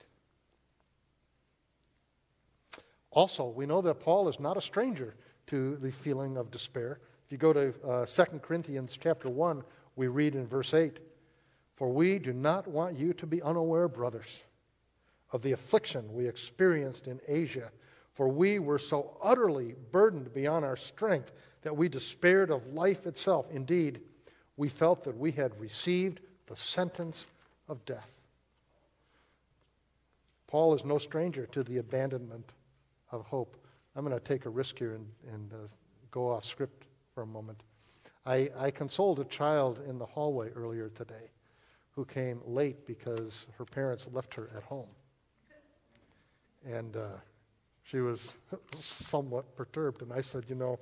[3.11, 5.15] Also, we know that Paul is not a stranger
[5.47, 6.99] to the feeling of despair.
[7.25, 9.63] If you go to uh, 2 Corinthians chapter 1,
[9.95, 10.97] we read in verse 8,
[11.75, 14.43] For we do not want you to be unaware, brothers,
[15.31, 17.71] of the affliction we experienced in Asia,
[18.13, 23.47] for we were so utterly burdened beyond our strength that we despaired of life itself.
[23.51, 24.01] Indeed,
[24.57, 27.25] we felt that we had received the sentence
[27.67, 28.11] of death.
[30.47, 32.51] Paul is no stranger to the abandonment
[33.11, 33.55] of hope.
[33.95, 35.67] I'm going to take a risk here and, and uh,
[36.11, 37.63] go off script for a moment.
[38.25, 41.31] I, I consoled a child in the hallway earlier today
[41.91, 44.89] who came late because her parents left her at home.
[46.65, 47.07] And uh,
[47.91, 48.37] she was
[48.73, 50.01] somewhat perturbed.
[50.01, 50.79] And I said, You know,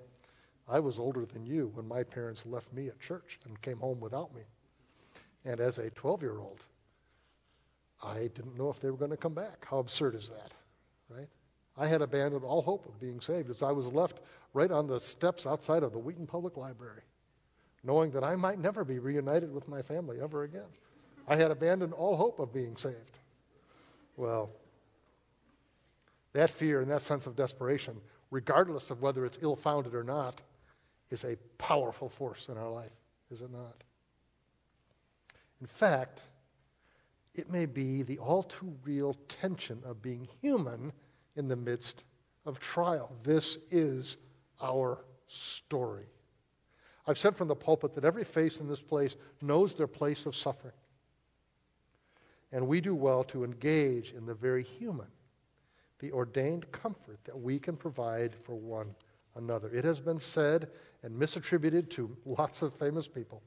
[0.67, 3.99] I was older than you when my parents left me at church and came home
[3.99, 4.43] without me.
[5.43, 6.63] And as a 12 year old,
[8.03, 9.65] I didn't know if they were going to come back.
[9.67, 10.53] How absurd is that,
[11.09, 11.27] right?
[11.75, 14.21] I had abandoned all hope of being saved as I was left
[14.53, 17.01] right on the steps outside of the Wheaton Public Library,
[17.83, 20.69] knowing that I might never be reunited with my family ever again.
[21.27, 23.19] I had abandoned all hope of being saved.
[24.17, 24.49] Well,
[26.33, 30.41] that fear and that sense of desperation, regardless of whether it's ill founded or not,
[31.09, 32.91] is a powerful force in our life,
[33.31, 33.83] is it not?
[35.59, 36.21] In fact,
[37.33, 40.91] it may be the all too real tension of being human
[41.35, 42.03] in the midst
[42.45, 43.11] of trial.
[43.23, 44.17] This is
[44.61, 46.07] our story.
[47.07, 50.35] I've said from the pulpit that every face in this place knows their place of
[50.35, 50.73] suffering.
[52.51, 55.07] And we do well to engage in the very human,
[55.99, 58.95] the ordained comfort that we can provide for one
[59.35, 59.69] another.
[59.69, 60.69] It has been said
[61.03, 63.41] and misattributed to lots of famous people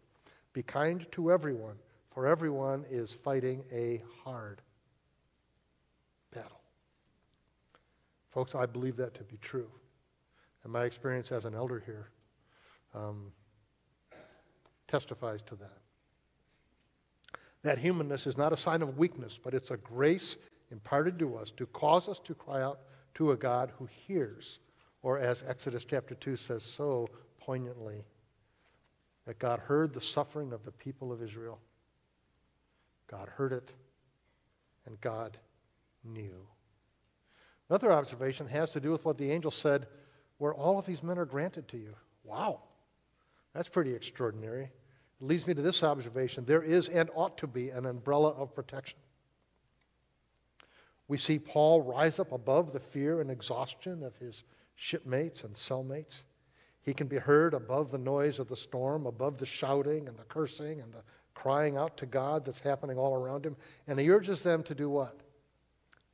[0.53, 1.77] be kind to everyone,
[2.11, 4.61] for everyone is fighting a hard
[6.35, 6.61] battle.
[8.31, 9.69] Folks, I believe that to be true.
[10.65, 12.11] And my experience as an elder here
[12.95, 13.33] um,
[14.89, 15.79] testifies to that.
[17.63, 20.37] That humanness is not a sign of weakness, but it's a grace
[20.73, 22.81] imparted to us to cause us to cry out
[23.15, 24.59] to a God who hears,
[25.03, 27.09] or as Exodus chapter 2 says so
[27.39, 28.05] poignantly,
[29.27, 31.61] that God heard the suffering of the people of Israel.
[33.09, 33.73] God heard it,
[34.87, 35.37] and God
[36.03, 36.47] knew.
[37.69, 39.87] Another observation has to do with what the angel said,
[40.39, 41.95] where all of these men are granted to you.
[42.25, 42.61] Wow,
[43.55, 44.65] that's pretty extraordinary.
[44.65, 48.55] It leads me to this observation there is and ought to be an umbrella of
[48.55, 48.99] protection.
[51.13, 54.45] We see Paul rise up above the fear and exhaustion of his
[54.77, 56.23] shipmates and cellmates.
[56.81, 60.23] He can be heard above the noise of the storm, above the shouting and the
[60.23, 61.03] cursing and the
[61.35, 63.57] crying out to God that's happening all around him.
[63.87, 65.21] And he urges them to do what?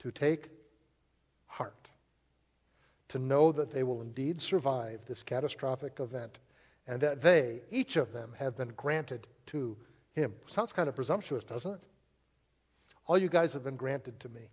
[0.00, 0.48] To take
[1.46, 1.90] heart.
[3.10, 6.40] To know that they will indeed survive this catastrophic event
[6.88, 9.76] and that they, each of them, have been granted to
[10.10, 10.34] him.
[10.48, 11.80] Sounds kind of presumptuous, doesn't it?
[13.06, 14.48] All you guys have been granted to me.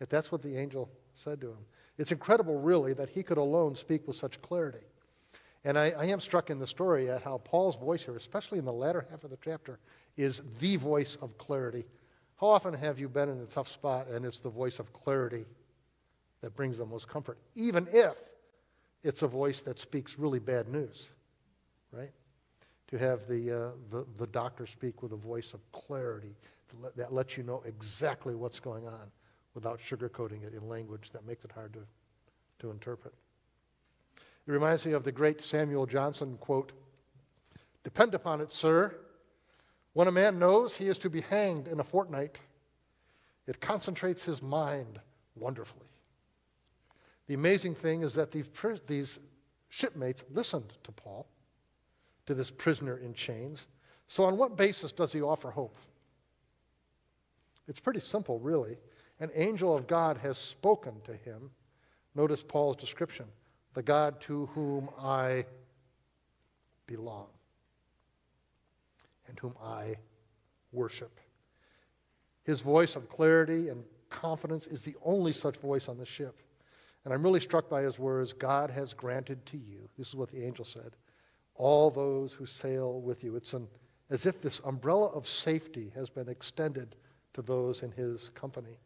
[0.00, 1.66] Yet that's what the angel said to him.
[1.96, 4.84] It's incredible, really, that he could alone speak with such clarity.
[5.64, 8.64] And I, I, am struck in the story at how Paul's voice here, especially in
[8.64, 9.80] the latter half of the chapter,
[10.16, 11.84] is the voice of clarity.
[12.40, 15.44] How often have you been in a tough spot and it's the voice of clarity
[16.42, 18.14] that brings the most comfort, even if
[19.02, 21.08] it's a voice that speaks really bad news,
[21.90, 22.12] right?
[22.88, 26.36] To have the, uh, the, the doctor speak with a voice of clarity
[26.94, 29.10] that lets you know exactly what's going on
[29.58, 31.80] without sugarcoating it in language that makes it hard to,
[32.60, 33.12] to interpret.
[34.46, 36.70] It reminds me of the great Samuel Johnson quote
[37.82, 38.94] Depend upon it, sir,
[39.94, 42.38] when a man knows he is to be hanged in a fortnight,
[43.48, 45.00] it concentrates his mind
[45.34, 45.88] wonderfully.
[47.26, 48.46] The amazing thing is that these,
[48.86, 49.18] these
[49.70, 51.26] shipmates listened to Paul,
[52.26, 53.66] to this prisoner in chains.
[54.06, 55.76] So, on what basis does he offer hope?
[57.66, 58.76] It's pretty simple, really
[59.20, 61.50] an angel of God has spoken to him.
[62.14, 63.26] Notice Paul's description
[63.74, 65.44] the God to whom I
[66.86, 67.28] belong
[69.28, 69.96] and whom I
[70.72, 71.20] worship.
[72.44, 76.40] His voice of clarity and confidence is the only such voice on the ship.
[77.04, 80.30] And I'm really struck by his words God has granted to you, this is what
[80.30, 80.96] the angel said,
[81.54, 83.36] all those who sail with you.
[83.36, 83.68] It's an,
[84.10, 86.96] as if this umbrella of safety has been extended
[87.34, 88.78] to those in his company.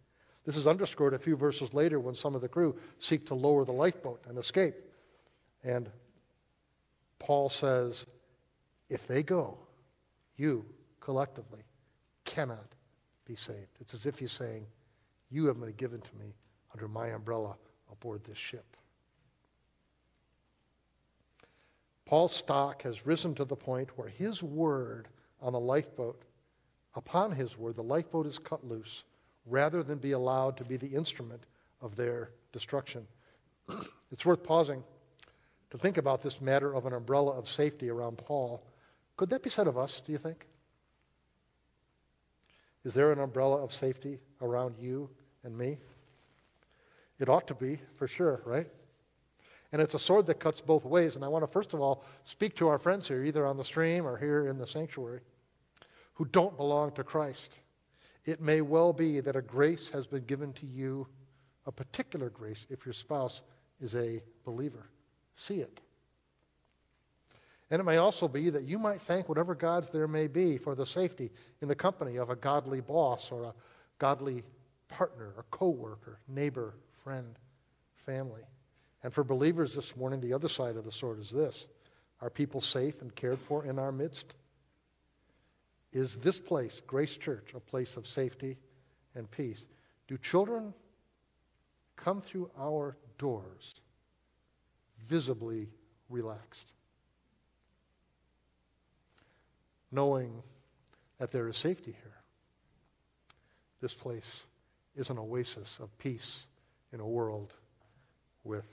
[0.44, 3.64] This is underscored a few verses later when some of the crew seek to lower
[3.64, 4.74] the lifeboat and escape.
[5.62, 5.88] And
[7.18, 8.06] Paul says,
[8.88, 9.58] if they go,
[10.36, 10.64] you
[11.00, 11.62] collectively
[12.24, 12.74] cannot
[13.24, 13.78] be saved.
[13.80, 14.66] It's as if he's saying,
[15.30, 16.34] You have been given to me
[16.72, 17.56] under my umbrella
[17.90, 18.76] aboard this ship.
[22.04, 25.08] Paul's stock has risen to the point where his word
[25.40, 26.22] on the lifeboat,
[26.94, 29.04] upon his word, the lifeboat is cut loose
[29.46, 31.42] rather than be allowed to be the instrument
[31.80, 33.06] of their destruction.
[34.12, 34.82] it's worth pausing
[35.70, 38.62] to think about this matter of an umbrella of safety around Paul.
[39.16, 40.46] Could that be said of us, do you think?
[42.84, 45.08] Is there an umbrella of safety around you
[45.44, 45.78] and me?
[47.18, 48.66] It ought to be, for sure, right?
[49.72, 51.16] And it's a sword that cuts both ways.
[51.16, 53.64] And I want to, first of all, speak to our friends here, either on the
[53.64, 55.20] stream or here in the sanctuary,
[56.14, 57.60] who don't belong to Christ.
[58.24, 61.06] It may well be that a grace has been given to you,
[61.66, 63.42] a particular grace, if your spouse
[63.80, 64.88] is a believer.
[65.34, 65.80] See it.
[67.70, 70.74] And it may also be that you might thank whatever gods there may be for
[70.74, 71.30] the safety
[71.62, 73.54] in the company of a godly boss or a
[73.98, 74.44] godly
[74.88, 77.38] partner or coworker, neighbor, friend,
[78.04, 78.42] family.
[79.02, 81.66] And for believers this morning, the other side of the sword is this
[82.20, 84.34] Are people safe and cared for in our midst?
[85.92, 88.56] Is this place, Grace Church, a place of safety
[89.14, 89.68] and peace?
[90.08, 90.72] Do children
[91.96, 93.74] come through our doors
[95.06, 95.68] visibly
[96.08, 96.72] relaxed?
[99.90, 100.42] Knowing
[101.18, 102.22] that there is safety here.
[103.80, 104.42] This place
[104.96, 106.46] is an oasis of peace
[106.92, 107.52] in a world
[108.44, 108.66] with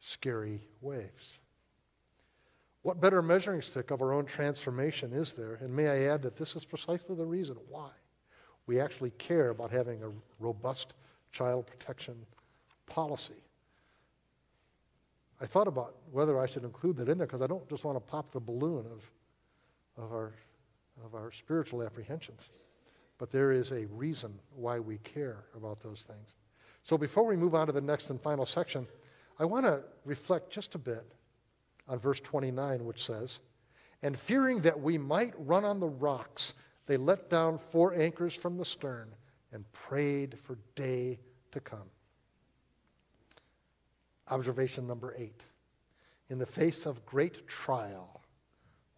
[0.00, 1.38] scary waves.
[2.82, 5.54] What better measuring stick of our own transformation is there?
[5.54, 7.90] And may I add that this is precisely the reason why
[8.66, 10.94] we actually care about having a robust
[11.32, 12.14] child protection
[12.86, 13.34] policy.
[15.40, 17.96] I thought about whether I should include that in there because I don't just want
[17.96, 19.10] to pop the balloon of,
[20.04, 20.32] of, our,
[21.04, 22.50] of our spiritual apprehensions.
[23.18, 26.36] But there is a reason why we care about those things.
[26.82, 28.86] So before we move on to the next and final section,
[29.38, 31.04] I want to reflect just a bit
[31.90, 33.40] on verse 29, which says,
[34.00, 36.54] And fearing that we might run on the rocks,
[36.86, 39.08] they let down four anchors from the stern
[39.52, 41.18] and prayed for day
[41.50, 41.90] to come.
[44.28, 45.42] Observation number eight.
[46.28, 48.20] In the face of great trial,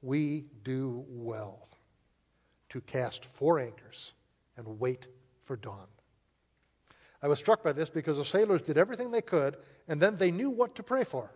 [0.03, 1.69] we do well
[2.69, 4.13] to cast four anchors
[4.59, 5.07] and wait
[5.45, 5.87] for dawn.
[7.23, 9.57] I was struck by this because the sailors did everything they could,
[9.89, 11.31] and then they knew what to pray for.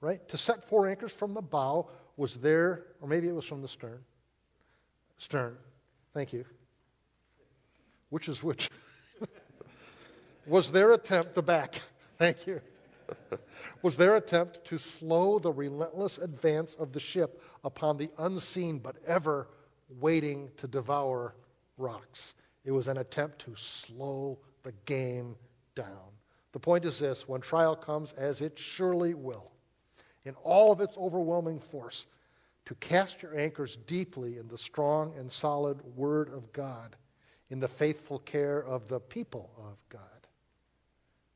[0.00, 0.26] Right?
[0.28, 3.68] To set four anchors from the bow was there, or maybe it was from the
[3.68, 3.98] stern.
[5.16, 5.56] Stern.
[6.14, 6.44] Thank you.
[8.10, 8.70] Which is which?
[10.46, 11.82] was their attempt, the back.
[12.16, 12.60] Thank you.
[13.82, 18.96] was their attempt to slow the relentless advance of the ship upon the unseen but
[19.06, 19.48] ever
[20.00, 21.34] waiting to devour
[21.76, 22.34] rocks.
[22.64, 25.36] It was an attempt to slow the game
[25.74, 26.12] down.
[26.52, 29.52] The point is this when trial comes, as it surely will,
[30.28, 32.06] in all of its overwhelming force,
[32.66, 36.96] to cast your anchors deeply in the strong and solid Word of God,
[37.50, 40.00] in the faithful care of the people of God,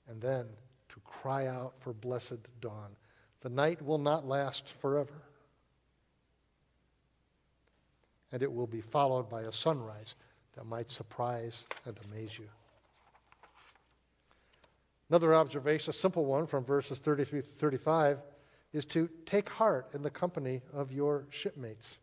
[0.08, 0.46] and then
[0.90, 2.90] to cry out for blessed dawn.
[3.40, 5.22] The night will not last forever
[8.32, 10.14] and it will be followed by a sunrise
[10.56, 12.48] that might surprise and amaze you.
[15.10, 18.18] Another observation, a simple one from verses 33 to 35,
[18.72, 21.98] is to take heart in the company of your shipmates.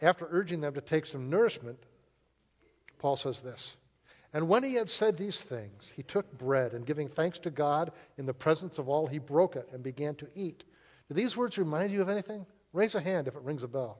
[0.00, 1.78] After urging them to take some nourishment,
[2.98, 3.76] Paul says this
[4.32, 7.92] And when he had said these things, he took bread and giving thanks to God
[8.18, 10.64] in the presence of all, he broke it and began to eat.
[11.08, 12.46] Do these words remind you of anything?
[12.72, 13.98] Raise a hand if it rings a bell.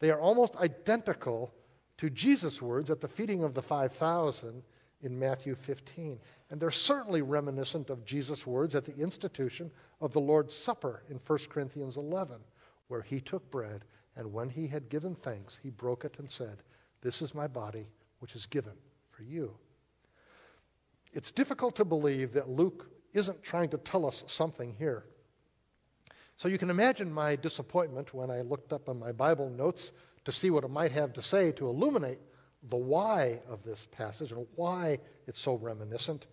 [0.00, 1.52] They are almost identical
[1.98, 4.62] to Jesus' words at the feeding of the 5,000
[5.04, 6.18] in Matthew 15.
[6.50, 11.20] And they're certainly reminiscent of Jesus' words at the institution of the Lord's Supper in
[11.24, 12.38] 1 Corinthians 11,
[12.88, 13.84] where he took bread,
[14.16, 16.62] and when he had given thanks, he broke it and said,
[17.02, 17.86] This is my body,
[18.20, 18.74] which is given
[19.10, 19.54] for you.
[21.12, 25.04] It's difficult to believe that Luke isn't trying to tell us something here.
[26.36, 29.92] So you can imagine my disappointment when I looked up on my Bible notes
[30.24, 32.18] to see what it might have to say to illuminate
[32.68, 36.26] the why of this passage and why it's so reminiscent.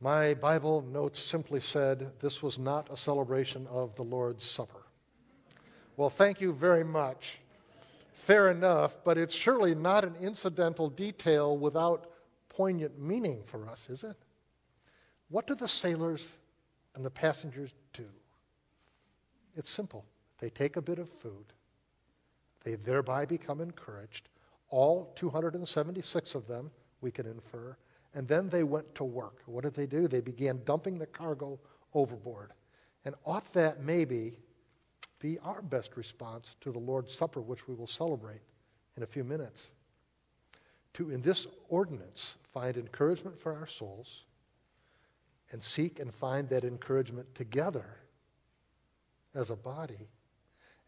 [0.00, 4.82] My Bible notes simply said this was not a celebration of the Lord's Supper.
[5.96, 7.38] Well, thank you very much.
[8.12, 12.10] Fair enough, but it's surely not an incidental detail without
[12.48, 14.16] poignant meaning for us, is it?
[15.28, 16.32] What do the sailors
[16.94, 18.06] and the passengers do?
[19.56, 20.04] It's simple.
[20.38, 21.46] They take a bit of food,
[22.62, 24.28] they thereby become encouraged.
[24.70, 27.76] All 276 of them, we can infer.
[28.14, 29.42] And then they went to work.
[29.46, 30.08] What did they do?
[30.08, 31.58] They began dumping the cargo
[31.94, 32.52] overboard.
[33.04, 34.38] And ought that maybe
[35.20, 38.42] be our best response to the Lord's Supper, which we will celebrate
[38.96, 39.72] in a few minutes?
[40.94, 44.24] To, in this ordinance, find encouragement for our souls
[45.50, 47.96] and seek and find that encouragement together
[49.34, 50.08] as a body.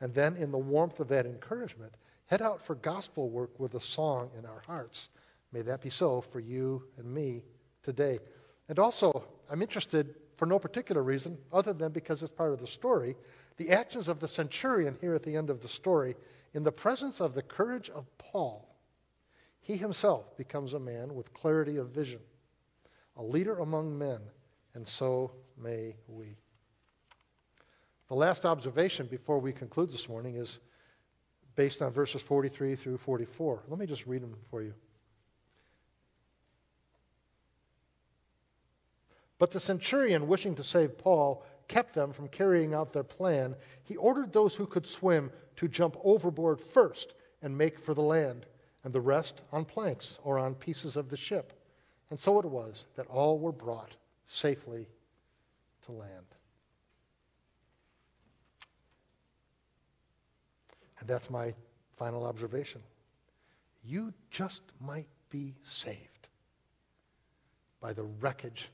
[0.01, 1.95] And then, in the warmth of that encouragement,
[2.31, 5.09] head out for gospel work with a song in our hearts.
[5.53, 7.43] May that be so for you and me
[7.83, 8.21] today.
[8.69, 12.69] And also, I'm interested for no particular reason other than because it's part of the
[12.69, 13.17] story.
[13.57, 16.15] The actions of the centurion here at the end of the story,
[16.55, 18.77] in the presence of the courage of Paul,
[19.61, 22.21] he himself becomes a man with clarity of vision,
[23.17, 24.21] a leader among men,
[24.75, 26.37] and so may we.
[28.07, 30.61] The last observation before we conclude this morning is
[31.61, 33.65] based on verses 43 through 44.
[33.69, 34.73] Let me just read them for you.
[39.39, 43.57] But the centurion, wishing to save Paul, kept them from carrying out their plan.
[43.85, 48.47] He ordered those who could swim to jump overboard first and make for the land,
[48.83, 51.53] and the rest on planks or on pieces of the ship.
[52.09, 54.89] And so it was that all were brought safely
[55.85, 56.40] to land.
[61.01, 61.55] And that's my
[61.97, 62.83] final observation.
[63.83, 66.29] You just might be saved
[67.81, 68.69] by the wreckage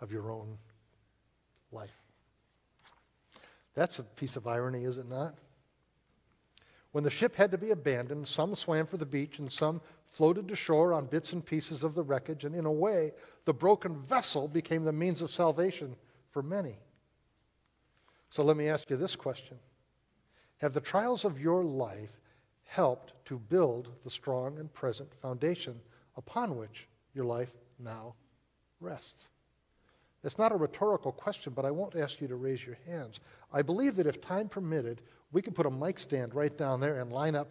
[0.00, 0.58] of your own
[1.70, 1.96] life.
[3.74, 5.34] That's a piece of irony, is it not?
[6.90, 10.48] When the ship had to be abandoned, some swam for the beach and some floated
[10.48, 13.12] to shore on bits and pieces of the wreckage, and in a way,
[13.46, 15.96] the broken vessel became the means of salvation
[16.30, 16.76] for many.
[18.28, 19.58] So let me ask you this question
[20.62, 22.20] have the trials of your life
[22.64, 25.80] helped to build the strong and present foundation
[26.16, 28.14] upon which your life now
[28.80, 29.28] rests?
[30.24, 33.18] It's not a rhetorical question, but I won't ask you to raise your hands.
[33.52, 35.02] I believe that if time permitted,
[35.32, 37.50] we could put a mic stand right down there and line up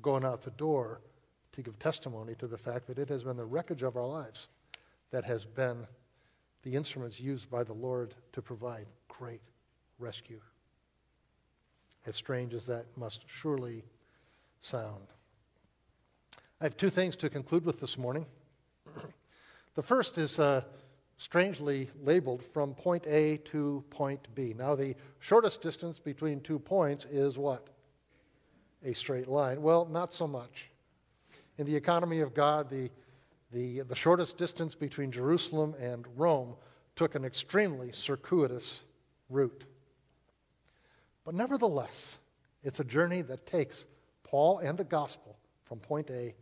[0.00, 1.02] going out the door
[1.52, 4.48] to give testimony to the fact that it has been the wreckage of our lives
[5.10, 5.86] that has been
[6.62, 9.42] the instruments used by the Lord to provide great
[9.98, 10.40] rescue.
[12.06, 13.84] As strange as that must surely
[14.60, 15.08] sound.
[16.60, 18.26] I have two things to conclude with this morning.
[19.74, 20.62] the first is uh,
[21.18, 24.54] strangely labeled from point A to point B.
[24.56, 27.66] Now, the shortest distance between two points is what?
[28.84, 29.60] A straight line.
[29.60, 30.70] Well, not so much.
[31.58, 32.90] In the economy of God, the
[33.52, 36.56] the, the shortest distance between Jerusalem and Rome
[36.94, 38.80] took an extremely circuitous
[39.30, 39.64] route.
[41.26, 42.16] But nevertheless,
[42.62, 43.84] it's a journey that takes
[44.22, 46.34] Paul and the gospel from point A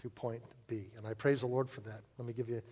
[0.00, 0.90] to point B.
[0.96, 2.00] And I praise the Lord for that.
[2.18, 2.62] Let me give you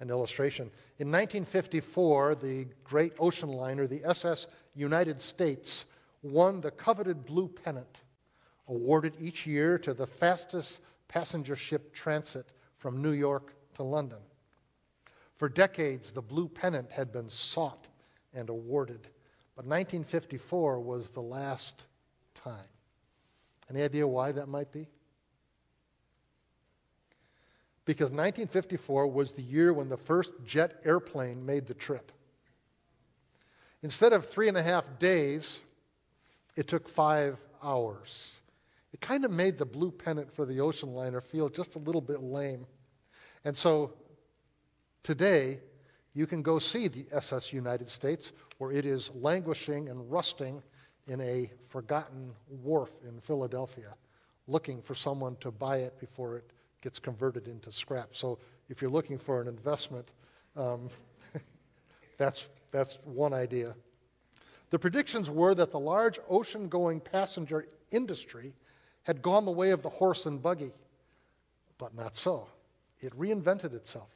[0.00, 0.70] an illustration.
[0.98, 5.84] In 1954, the great ocean liner, the SS United States,
[6.22, 8.00] won the coveted blue pennant,
[8.66, 12.46] awarded each year to the fastest passenger ship transit
[12.78, 14.18] from New York to London.
[15.36, 17.88] For decades, the Blue Pennant had been sought
[18.32, 19.08] and awarded,
[19.60, 21.84] but 1954 was the last
[22.34, 22.54] time.
[23.68, 24.88] Any idea why that might be?
[27.84, 32.10] Because 1954 was the year when the first jet airplane made the trip.
[33.82, 35.60] Instead of three and a half days,
[36.56, 38.40] it took five hours.
[38.94, 42.00] It kind of made the blue pennant for the ocean liner feel just a little
[42.00, 42.64] bit lame.
[43.44, 43.92] And so
[45.02, 45.60] today,
[46.14, 50.62] you can go see the SS United States where it is languishing and rusting
[51.06, 52.30] in a forgotten
[52.62, 53.94] wharf in Philadelphia,
[54.46, 56.50] looking for someone to buy it before it
[56.82, 58.10] gets converted into scrap.
[58.12, 58.38] So
[58.68, 60.12] if you're looking for an investment,
[60.56, 60.90] um,
[62.18, 63.74] that's, that's one idea.
[64.68, 68.52] The predictions were that the large ocean going passenger industry
[69.04, 70.74] had gone the way of the horse and buggy,
[71.78, 72.46] but not so.
[73.00, 74.10] It reinvented itself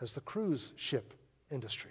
[0.00, 1.14] as the cruise ship
[1.50, 1.90] industry.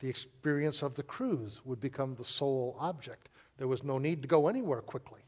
[0.00, 3.30] The experience of the cruise would become the sole object.
[3.58, 5.20] There was no need to go anywhere quickly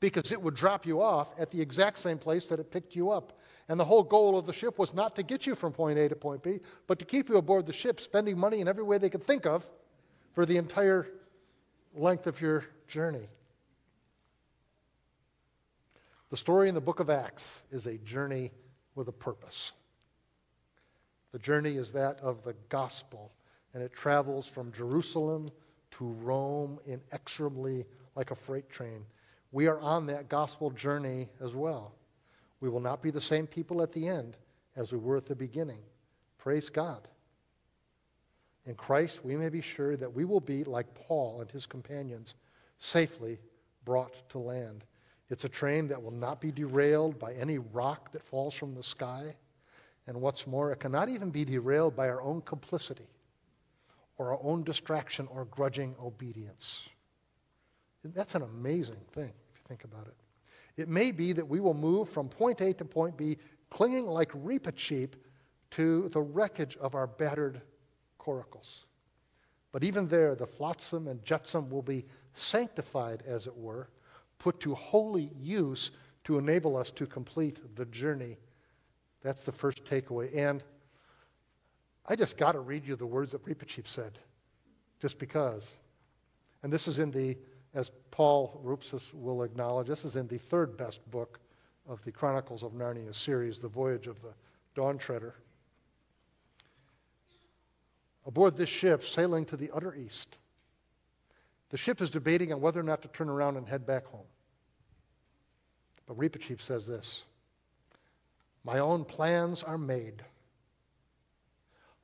[0.00, 3.10] because it would drop you off at the exact same place that it picked you
[3.10, 3.38] up.
[3.68, 6.08] And the whole goal of the ship was not to get you from point A
[6.08, 8.98] to point B, but to keep you aboard the ship, spending money in every way
[8.98, 9.68] they could think of
[10.32, 11.08] for the entire
[11.94, 13.28] length of your journey.
[16.30, 18.52] The story in the book of Acts is a journey
[18.94, 19.72] with a purpose.
[21.32, 23.32] The journey is that of the gospel,
[23.78, 25.48] and it travels from Jerusalem
[25.92, 29.04] to Rome inexorably like a freight train.
[29.52, 31.94] We are on that gospel journey as well.
[32.58, 34.36] We will not be the same people at the end
[34.74, 35.82] as we were at the beginning.
[36.38, 37.06] Praise God.
[38.66, 42.34] In Christ, we may be sure that we will be, like Paul and his companions,
[42.80, 43.38] safely
[43.84, 44.82] brought to land.
[45.28, 48.82] It's a train that will not be derailed by any rock that falls from the
[48.82, 49.36] sky.
[50.08, 53.06] And what's more, it cannot even be derailed by our own complicity
[54.18, 56.88] or our own distraction or grudging obedience.
[58.04, 60.14] That's an amazing thing if you think about it.
[60.80, 63.38] It may be that we will move from point A to point B,
[63.70, 65.14] clinging like Reepicheep
[65.72, 67.60] to the wreckage of our battered
[68.16, 68.86] coracles.
[69.72, 73.88] But even there, the flotsam and jetsam will be sanctified, as it were,
[74.38, 75.90] put to holy use
[76.24, 78.38] to enable us to complete the journey.
[79.22, 80.34] That's the first takeaway.
[80.36, 80.62] And
[82.08, 84.18] I just got to read you the words that Reepicheep said,
[85.00, 85.74] just because.
[86.62, 87.36] And this is in the,
[87.74, 91.38] as Paul Roopsis will acknowledge, this is in the third best book
[91.86, 94.32] of the Chronicles of Narnia series, The Voyage of the
[94.74, 95.34] Dawn Treader.
[98.26, 100.38] Aboard this ship, sailing to the utter east,
[101.70, 104.26] the ship is debating on whether or not to turn around and head back home.
[106.06, 107.24] But Reepicheep says this
[108.64, 110.24] My own plans are made.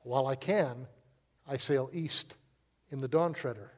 [0.05, 0.85] While I can,
[1.47, 2.35] I sail east
[2.91, 3.71] in the Dawn Treader.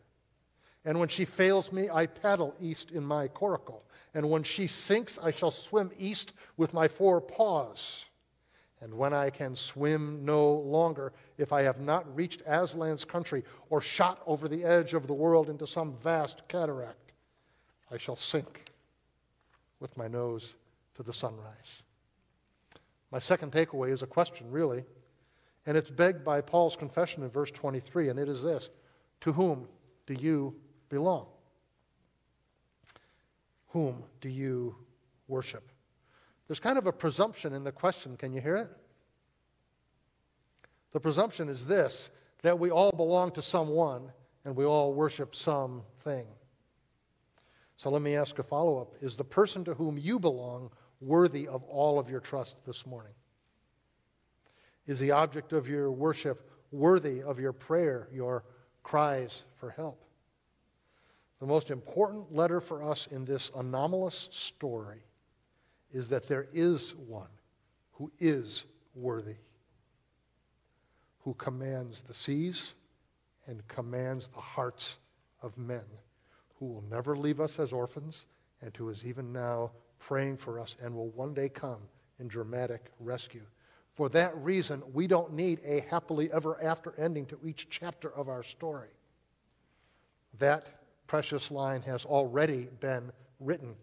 [0.83, 3.85] And when she fails me, I paddle east in my coracle.
[4.13, 8.03] And when she sinks, I shall swim east with my four paws.
[8.81, 13.79] And when I can swim no longer, if I have not reached Aslan's country or
[13.79, 17.13] shot over the edge of the world into some vast cataract,
[17.89, 18.69] I shall sink
[19.79, 20.57] with my nose
[20.95, 21.83] to the sunrise.
[23.11, 24.83] My second takeaway is a question, really,
[25.67, 28.69] and it's begged by Paul's confession in verse 23, and it is this
[29.21, 29.67] To whom
[30.07, 30.55] do you
[30.89, 31.27] belong?
[33.67, 34.77] Whom do you
[35.27, 35.69] worship?
[36.47, 38.15] There's kind of a presumption in the question.
[38.15, 38.69] Can you hear it?
[40.93, 42.09] The presumption is this
[42.43, 44.11] that we all belong to someone
[44.45, 46.27] and we all worship something.
[47.75, 51.45] So let me ask a follow up Is the person to whom you belong worthy
[51.45, 53.13] of all of your trust this morning?
[54.87, 58.43] Is the object of your worship worthy of your prayer, your
[58.83, 60.03] cries for help?
[61.39, 65.03] The most important letter for us in this anomalous story
[65.91, 67.27] is that there is one
[67.91, 68.65] who is
[68.95, 69.35] worthy,
[71.19, 72.73] who commands the seas
[73.45, 74.97] and commands the hearts
[75.41, 75.83] of men,
[76.59, 78.25] who will never leave us as orphans,
[78.61, 81.79] and who is even now praying for us and will one day come
[82.19, 83.45] in dramatic rescue.
[83.97, 88.29] For that reason, we don't need a happily ever after ending to each chapter of
[88.29, 88.89] our story.
[90.37, 90.67] That
[91.07, 93.73] precious line has already been written.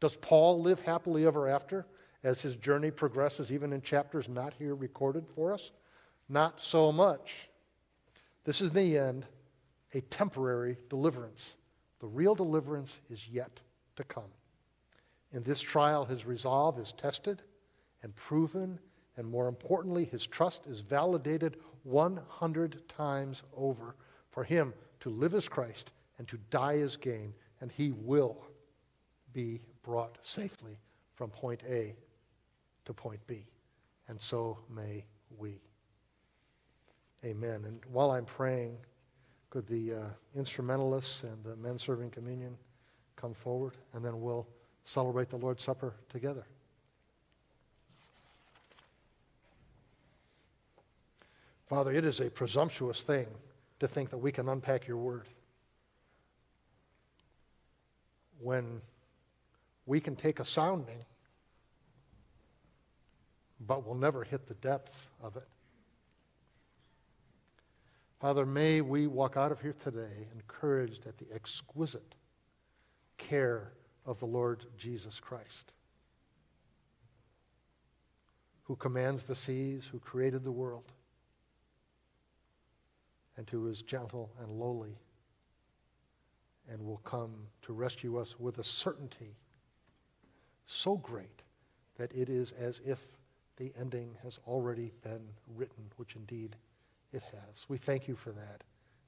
[0.00, 1.86] Does Paul live happily ever after
[2.22, 5.70] as his journey progresses, even in chapters not here recorded for us?
[6.28, 7.48] Not so much.
[8.44, 9.24] This is the end,
[9.94, 11.56] a temporary deliverance.
[12.00, 13.60] The real deliverance is yet
[13.96, 14.30] to come.
[15.32, 17.40] In this trial, his resolve is tested
[18.02, 18.78] and proven,
[19.16, 23.94] and more importantly, his trust is validated 100 times over.
[24.30, 28.44] For him to live as Christ and to die as gain, and he will
[29.32, 30.78] be brought safely
[31.14, 31.94] from point A
[32.84, 33.46] to point B.
[34.08, 35.04] And so may
[35.38, 35.60] we.
[37.24, 37.64] Amen.
[37.64, 38.76] And while I'm praying,
[39.50, 42.56] could the uh, instrumentalists and the men serving communion
[43.16, 44.46] come forward, and then we'll
[44.84, 46.46] celebrate the Lord's Supper together.
[51.66, 53.26] Father, it is a presumptuous thing
[53.80, 55.26] to think that we can unpack your word.
[58.38, 58.80] When
[59.84, 61.04] we can take a sounding,
[63.60, 65.48] but we'll never hit the depth of it.
[68.20, 72.14] Father, may we walk out of here today encouraged at the exquisite
[73.18, 73.72] care
[74.04, 75.72] of the Lord Jesus Christ,
[78.64, 80.92] who commands the seas, who created the world,
[83.36, 84.98] and who is gentle and lowly
[86.68, 87.32] and will come
[87.62, 89.36] to rescue us with a certainty
[90.66, 91.42] so great
[91.96, 93.06] that it is as if
[93.56, 96.56] the ending has already been written, which indeed
[97.12, 97.64] it has.
[97.68, 98.64] We thank you for that.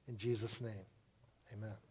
[0.07, 0.85] In Jesus' name,
[1.53, 1.88] amen.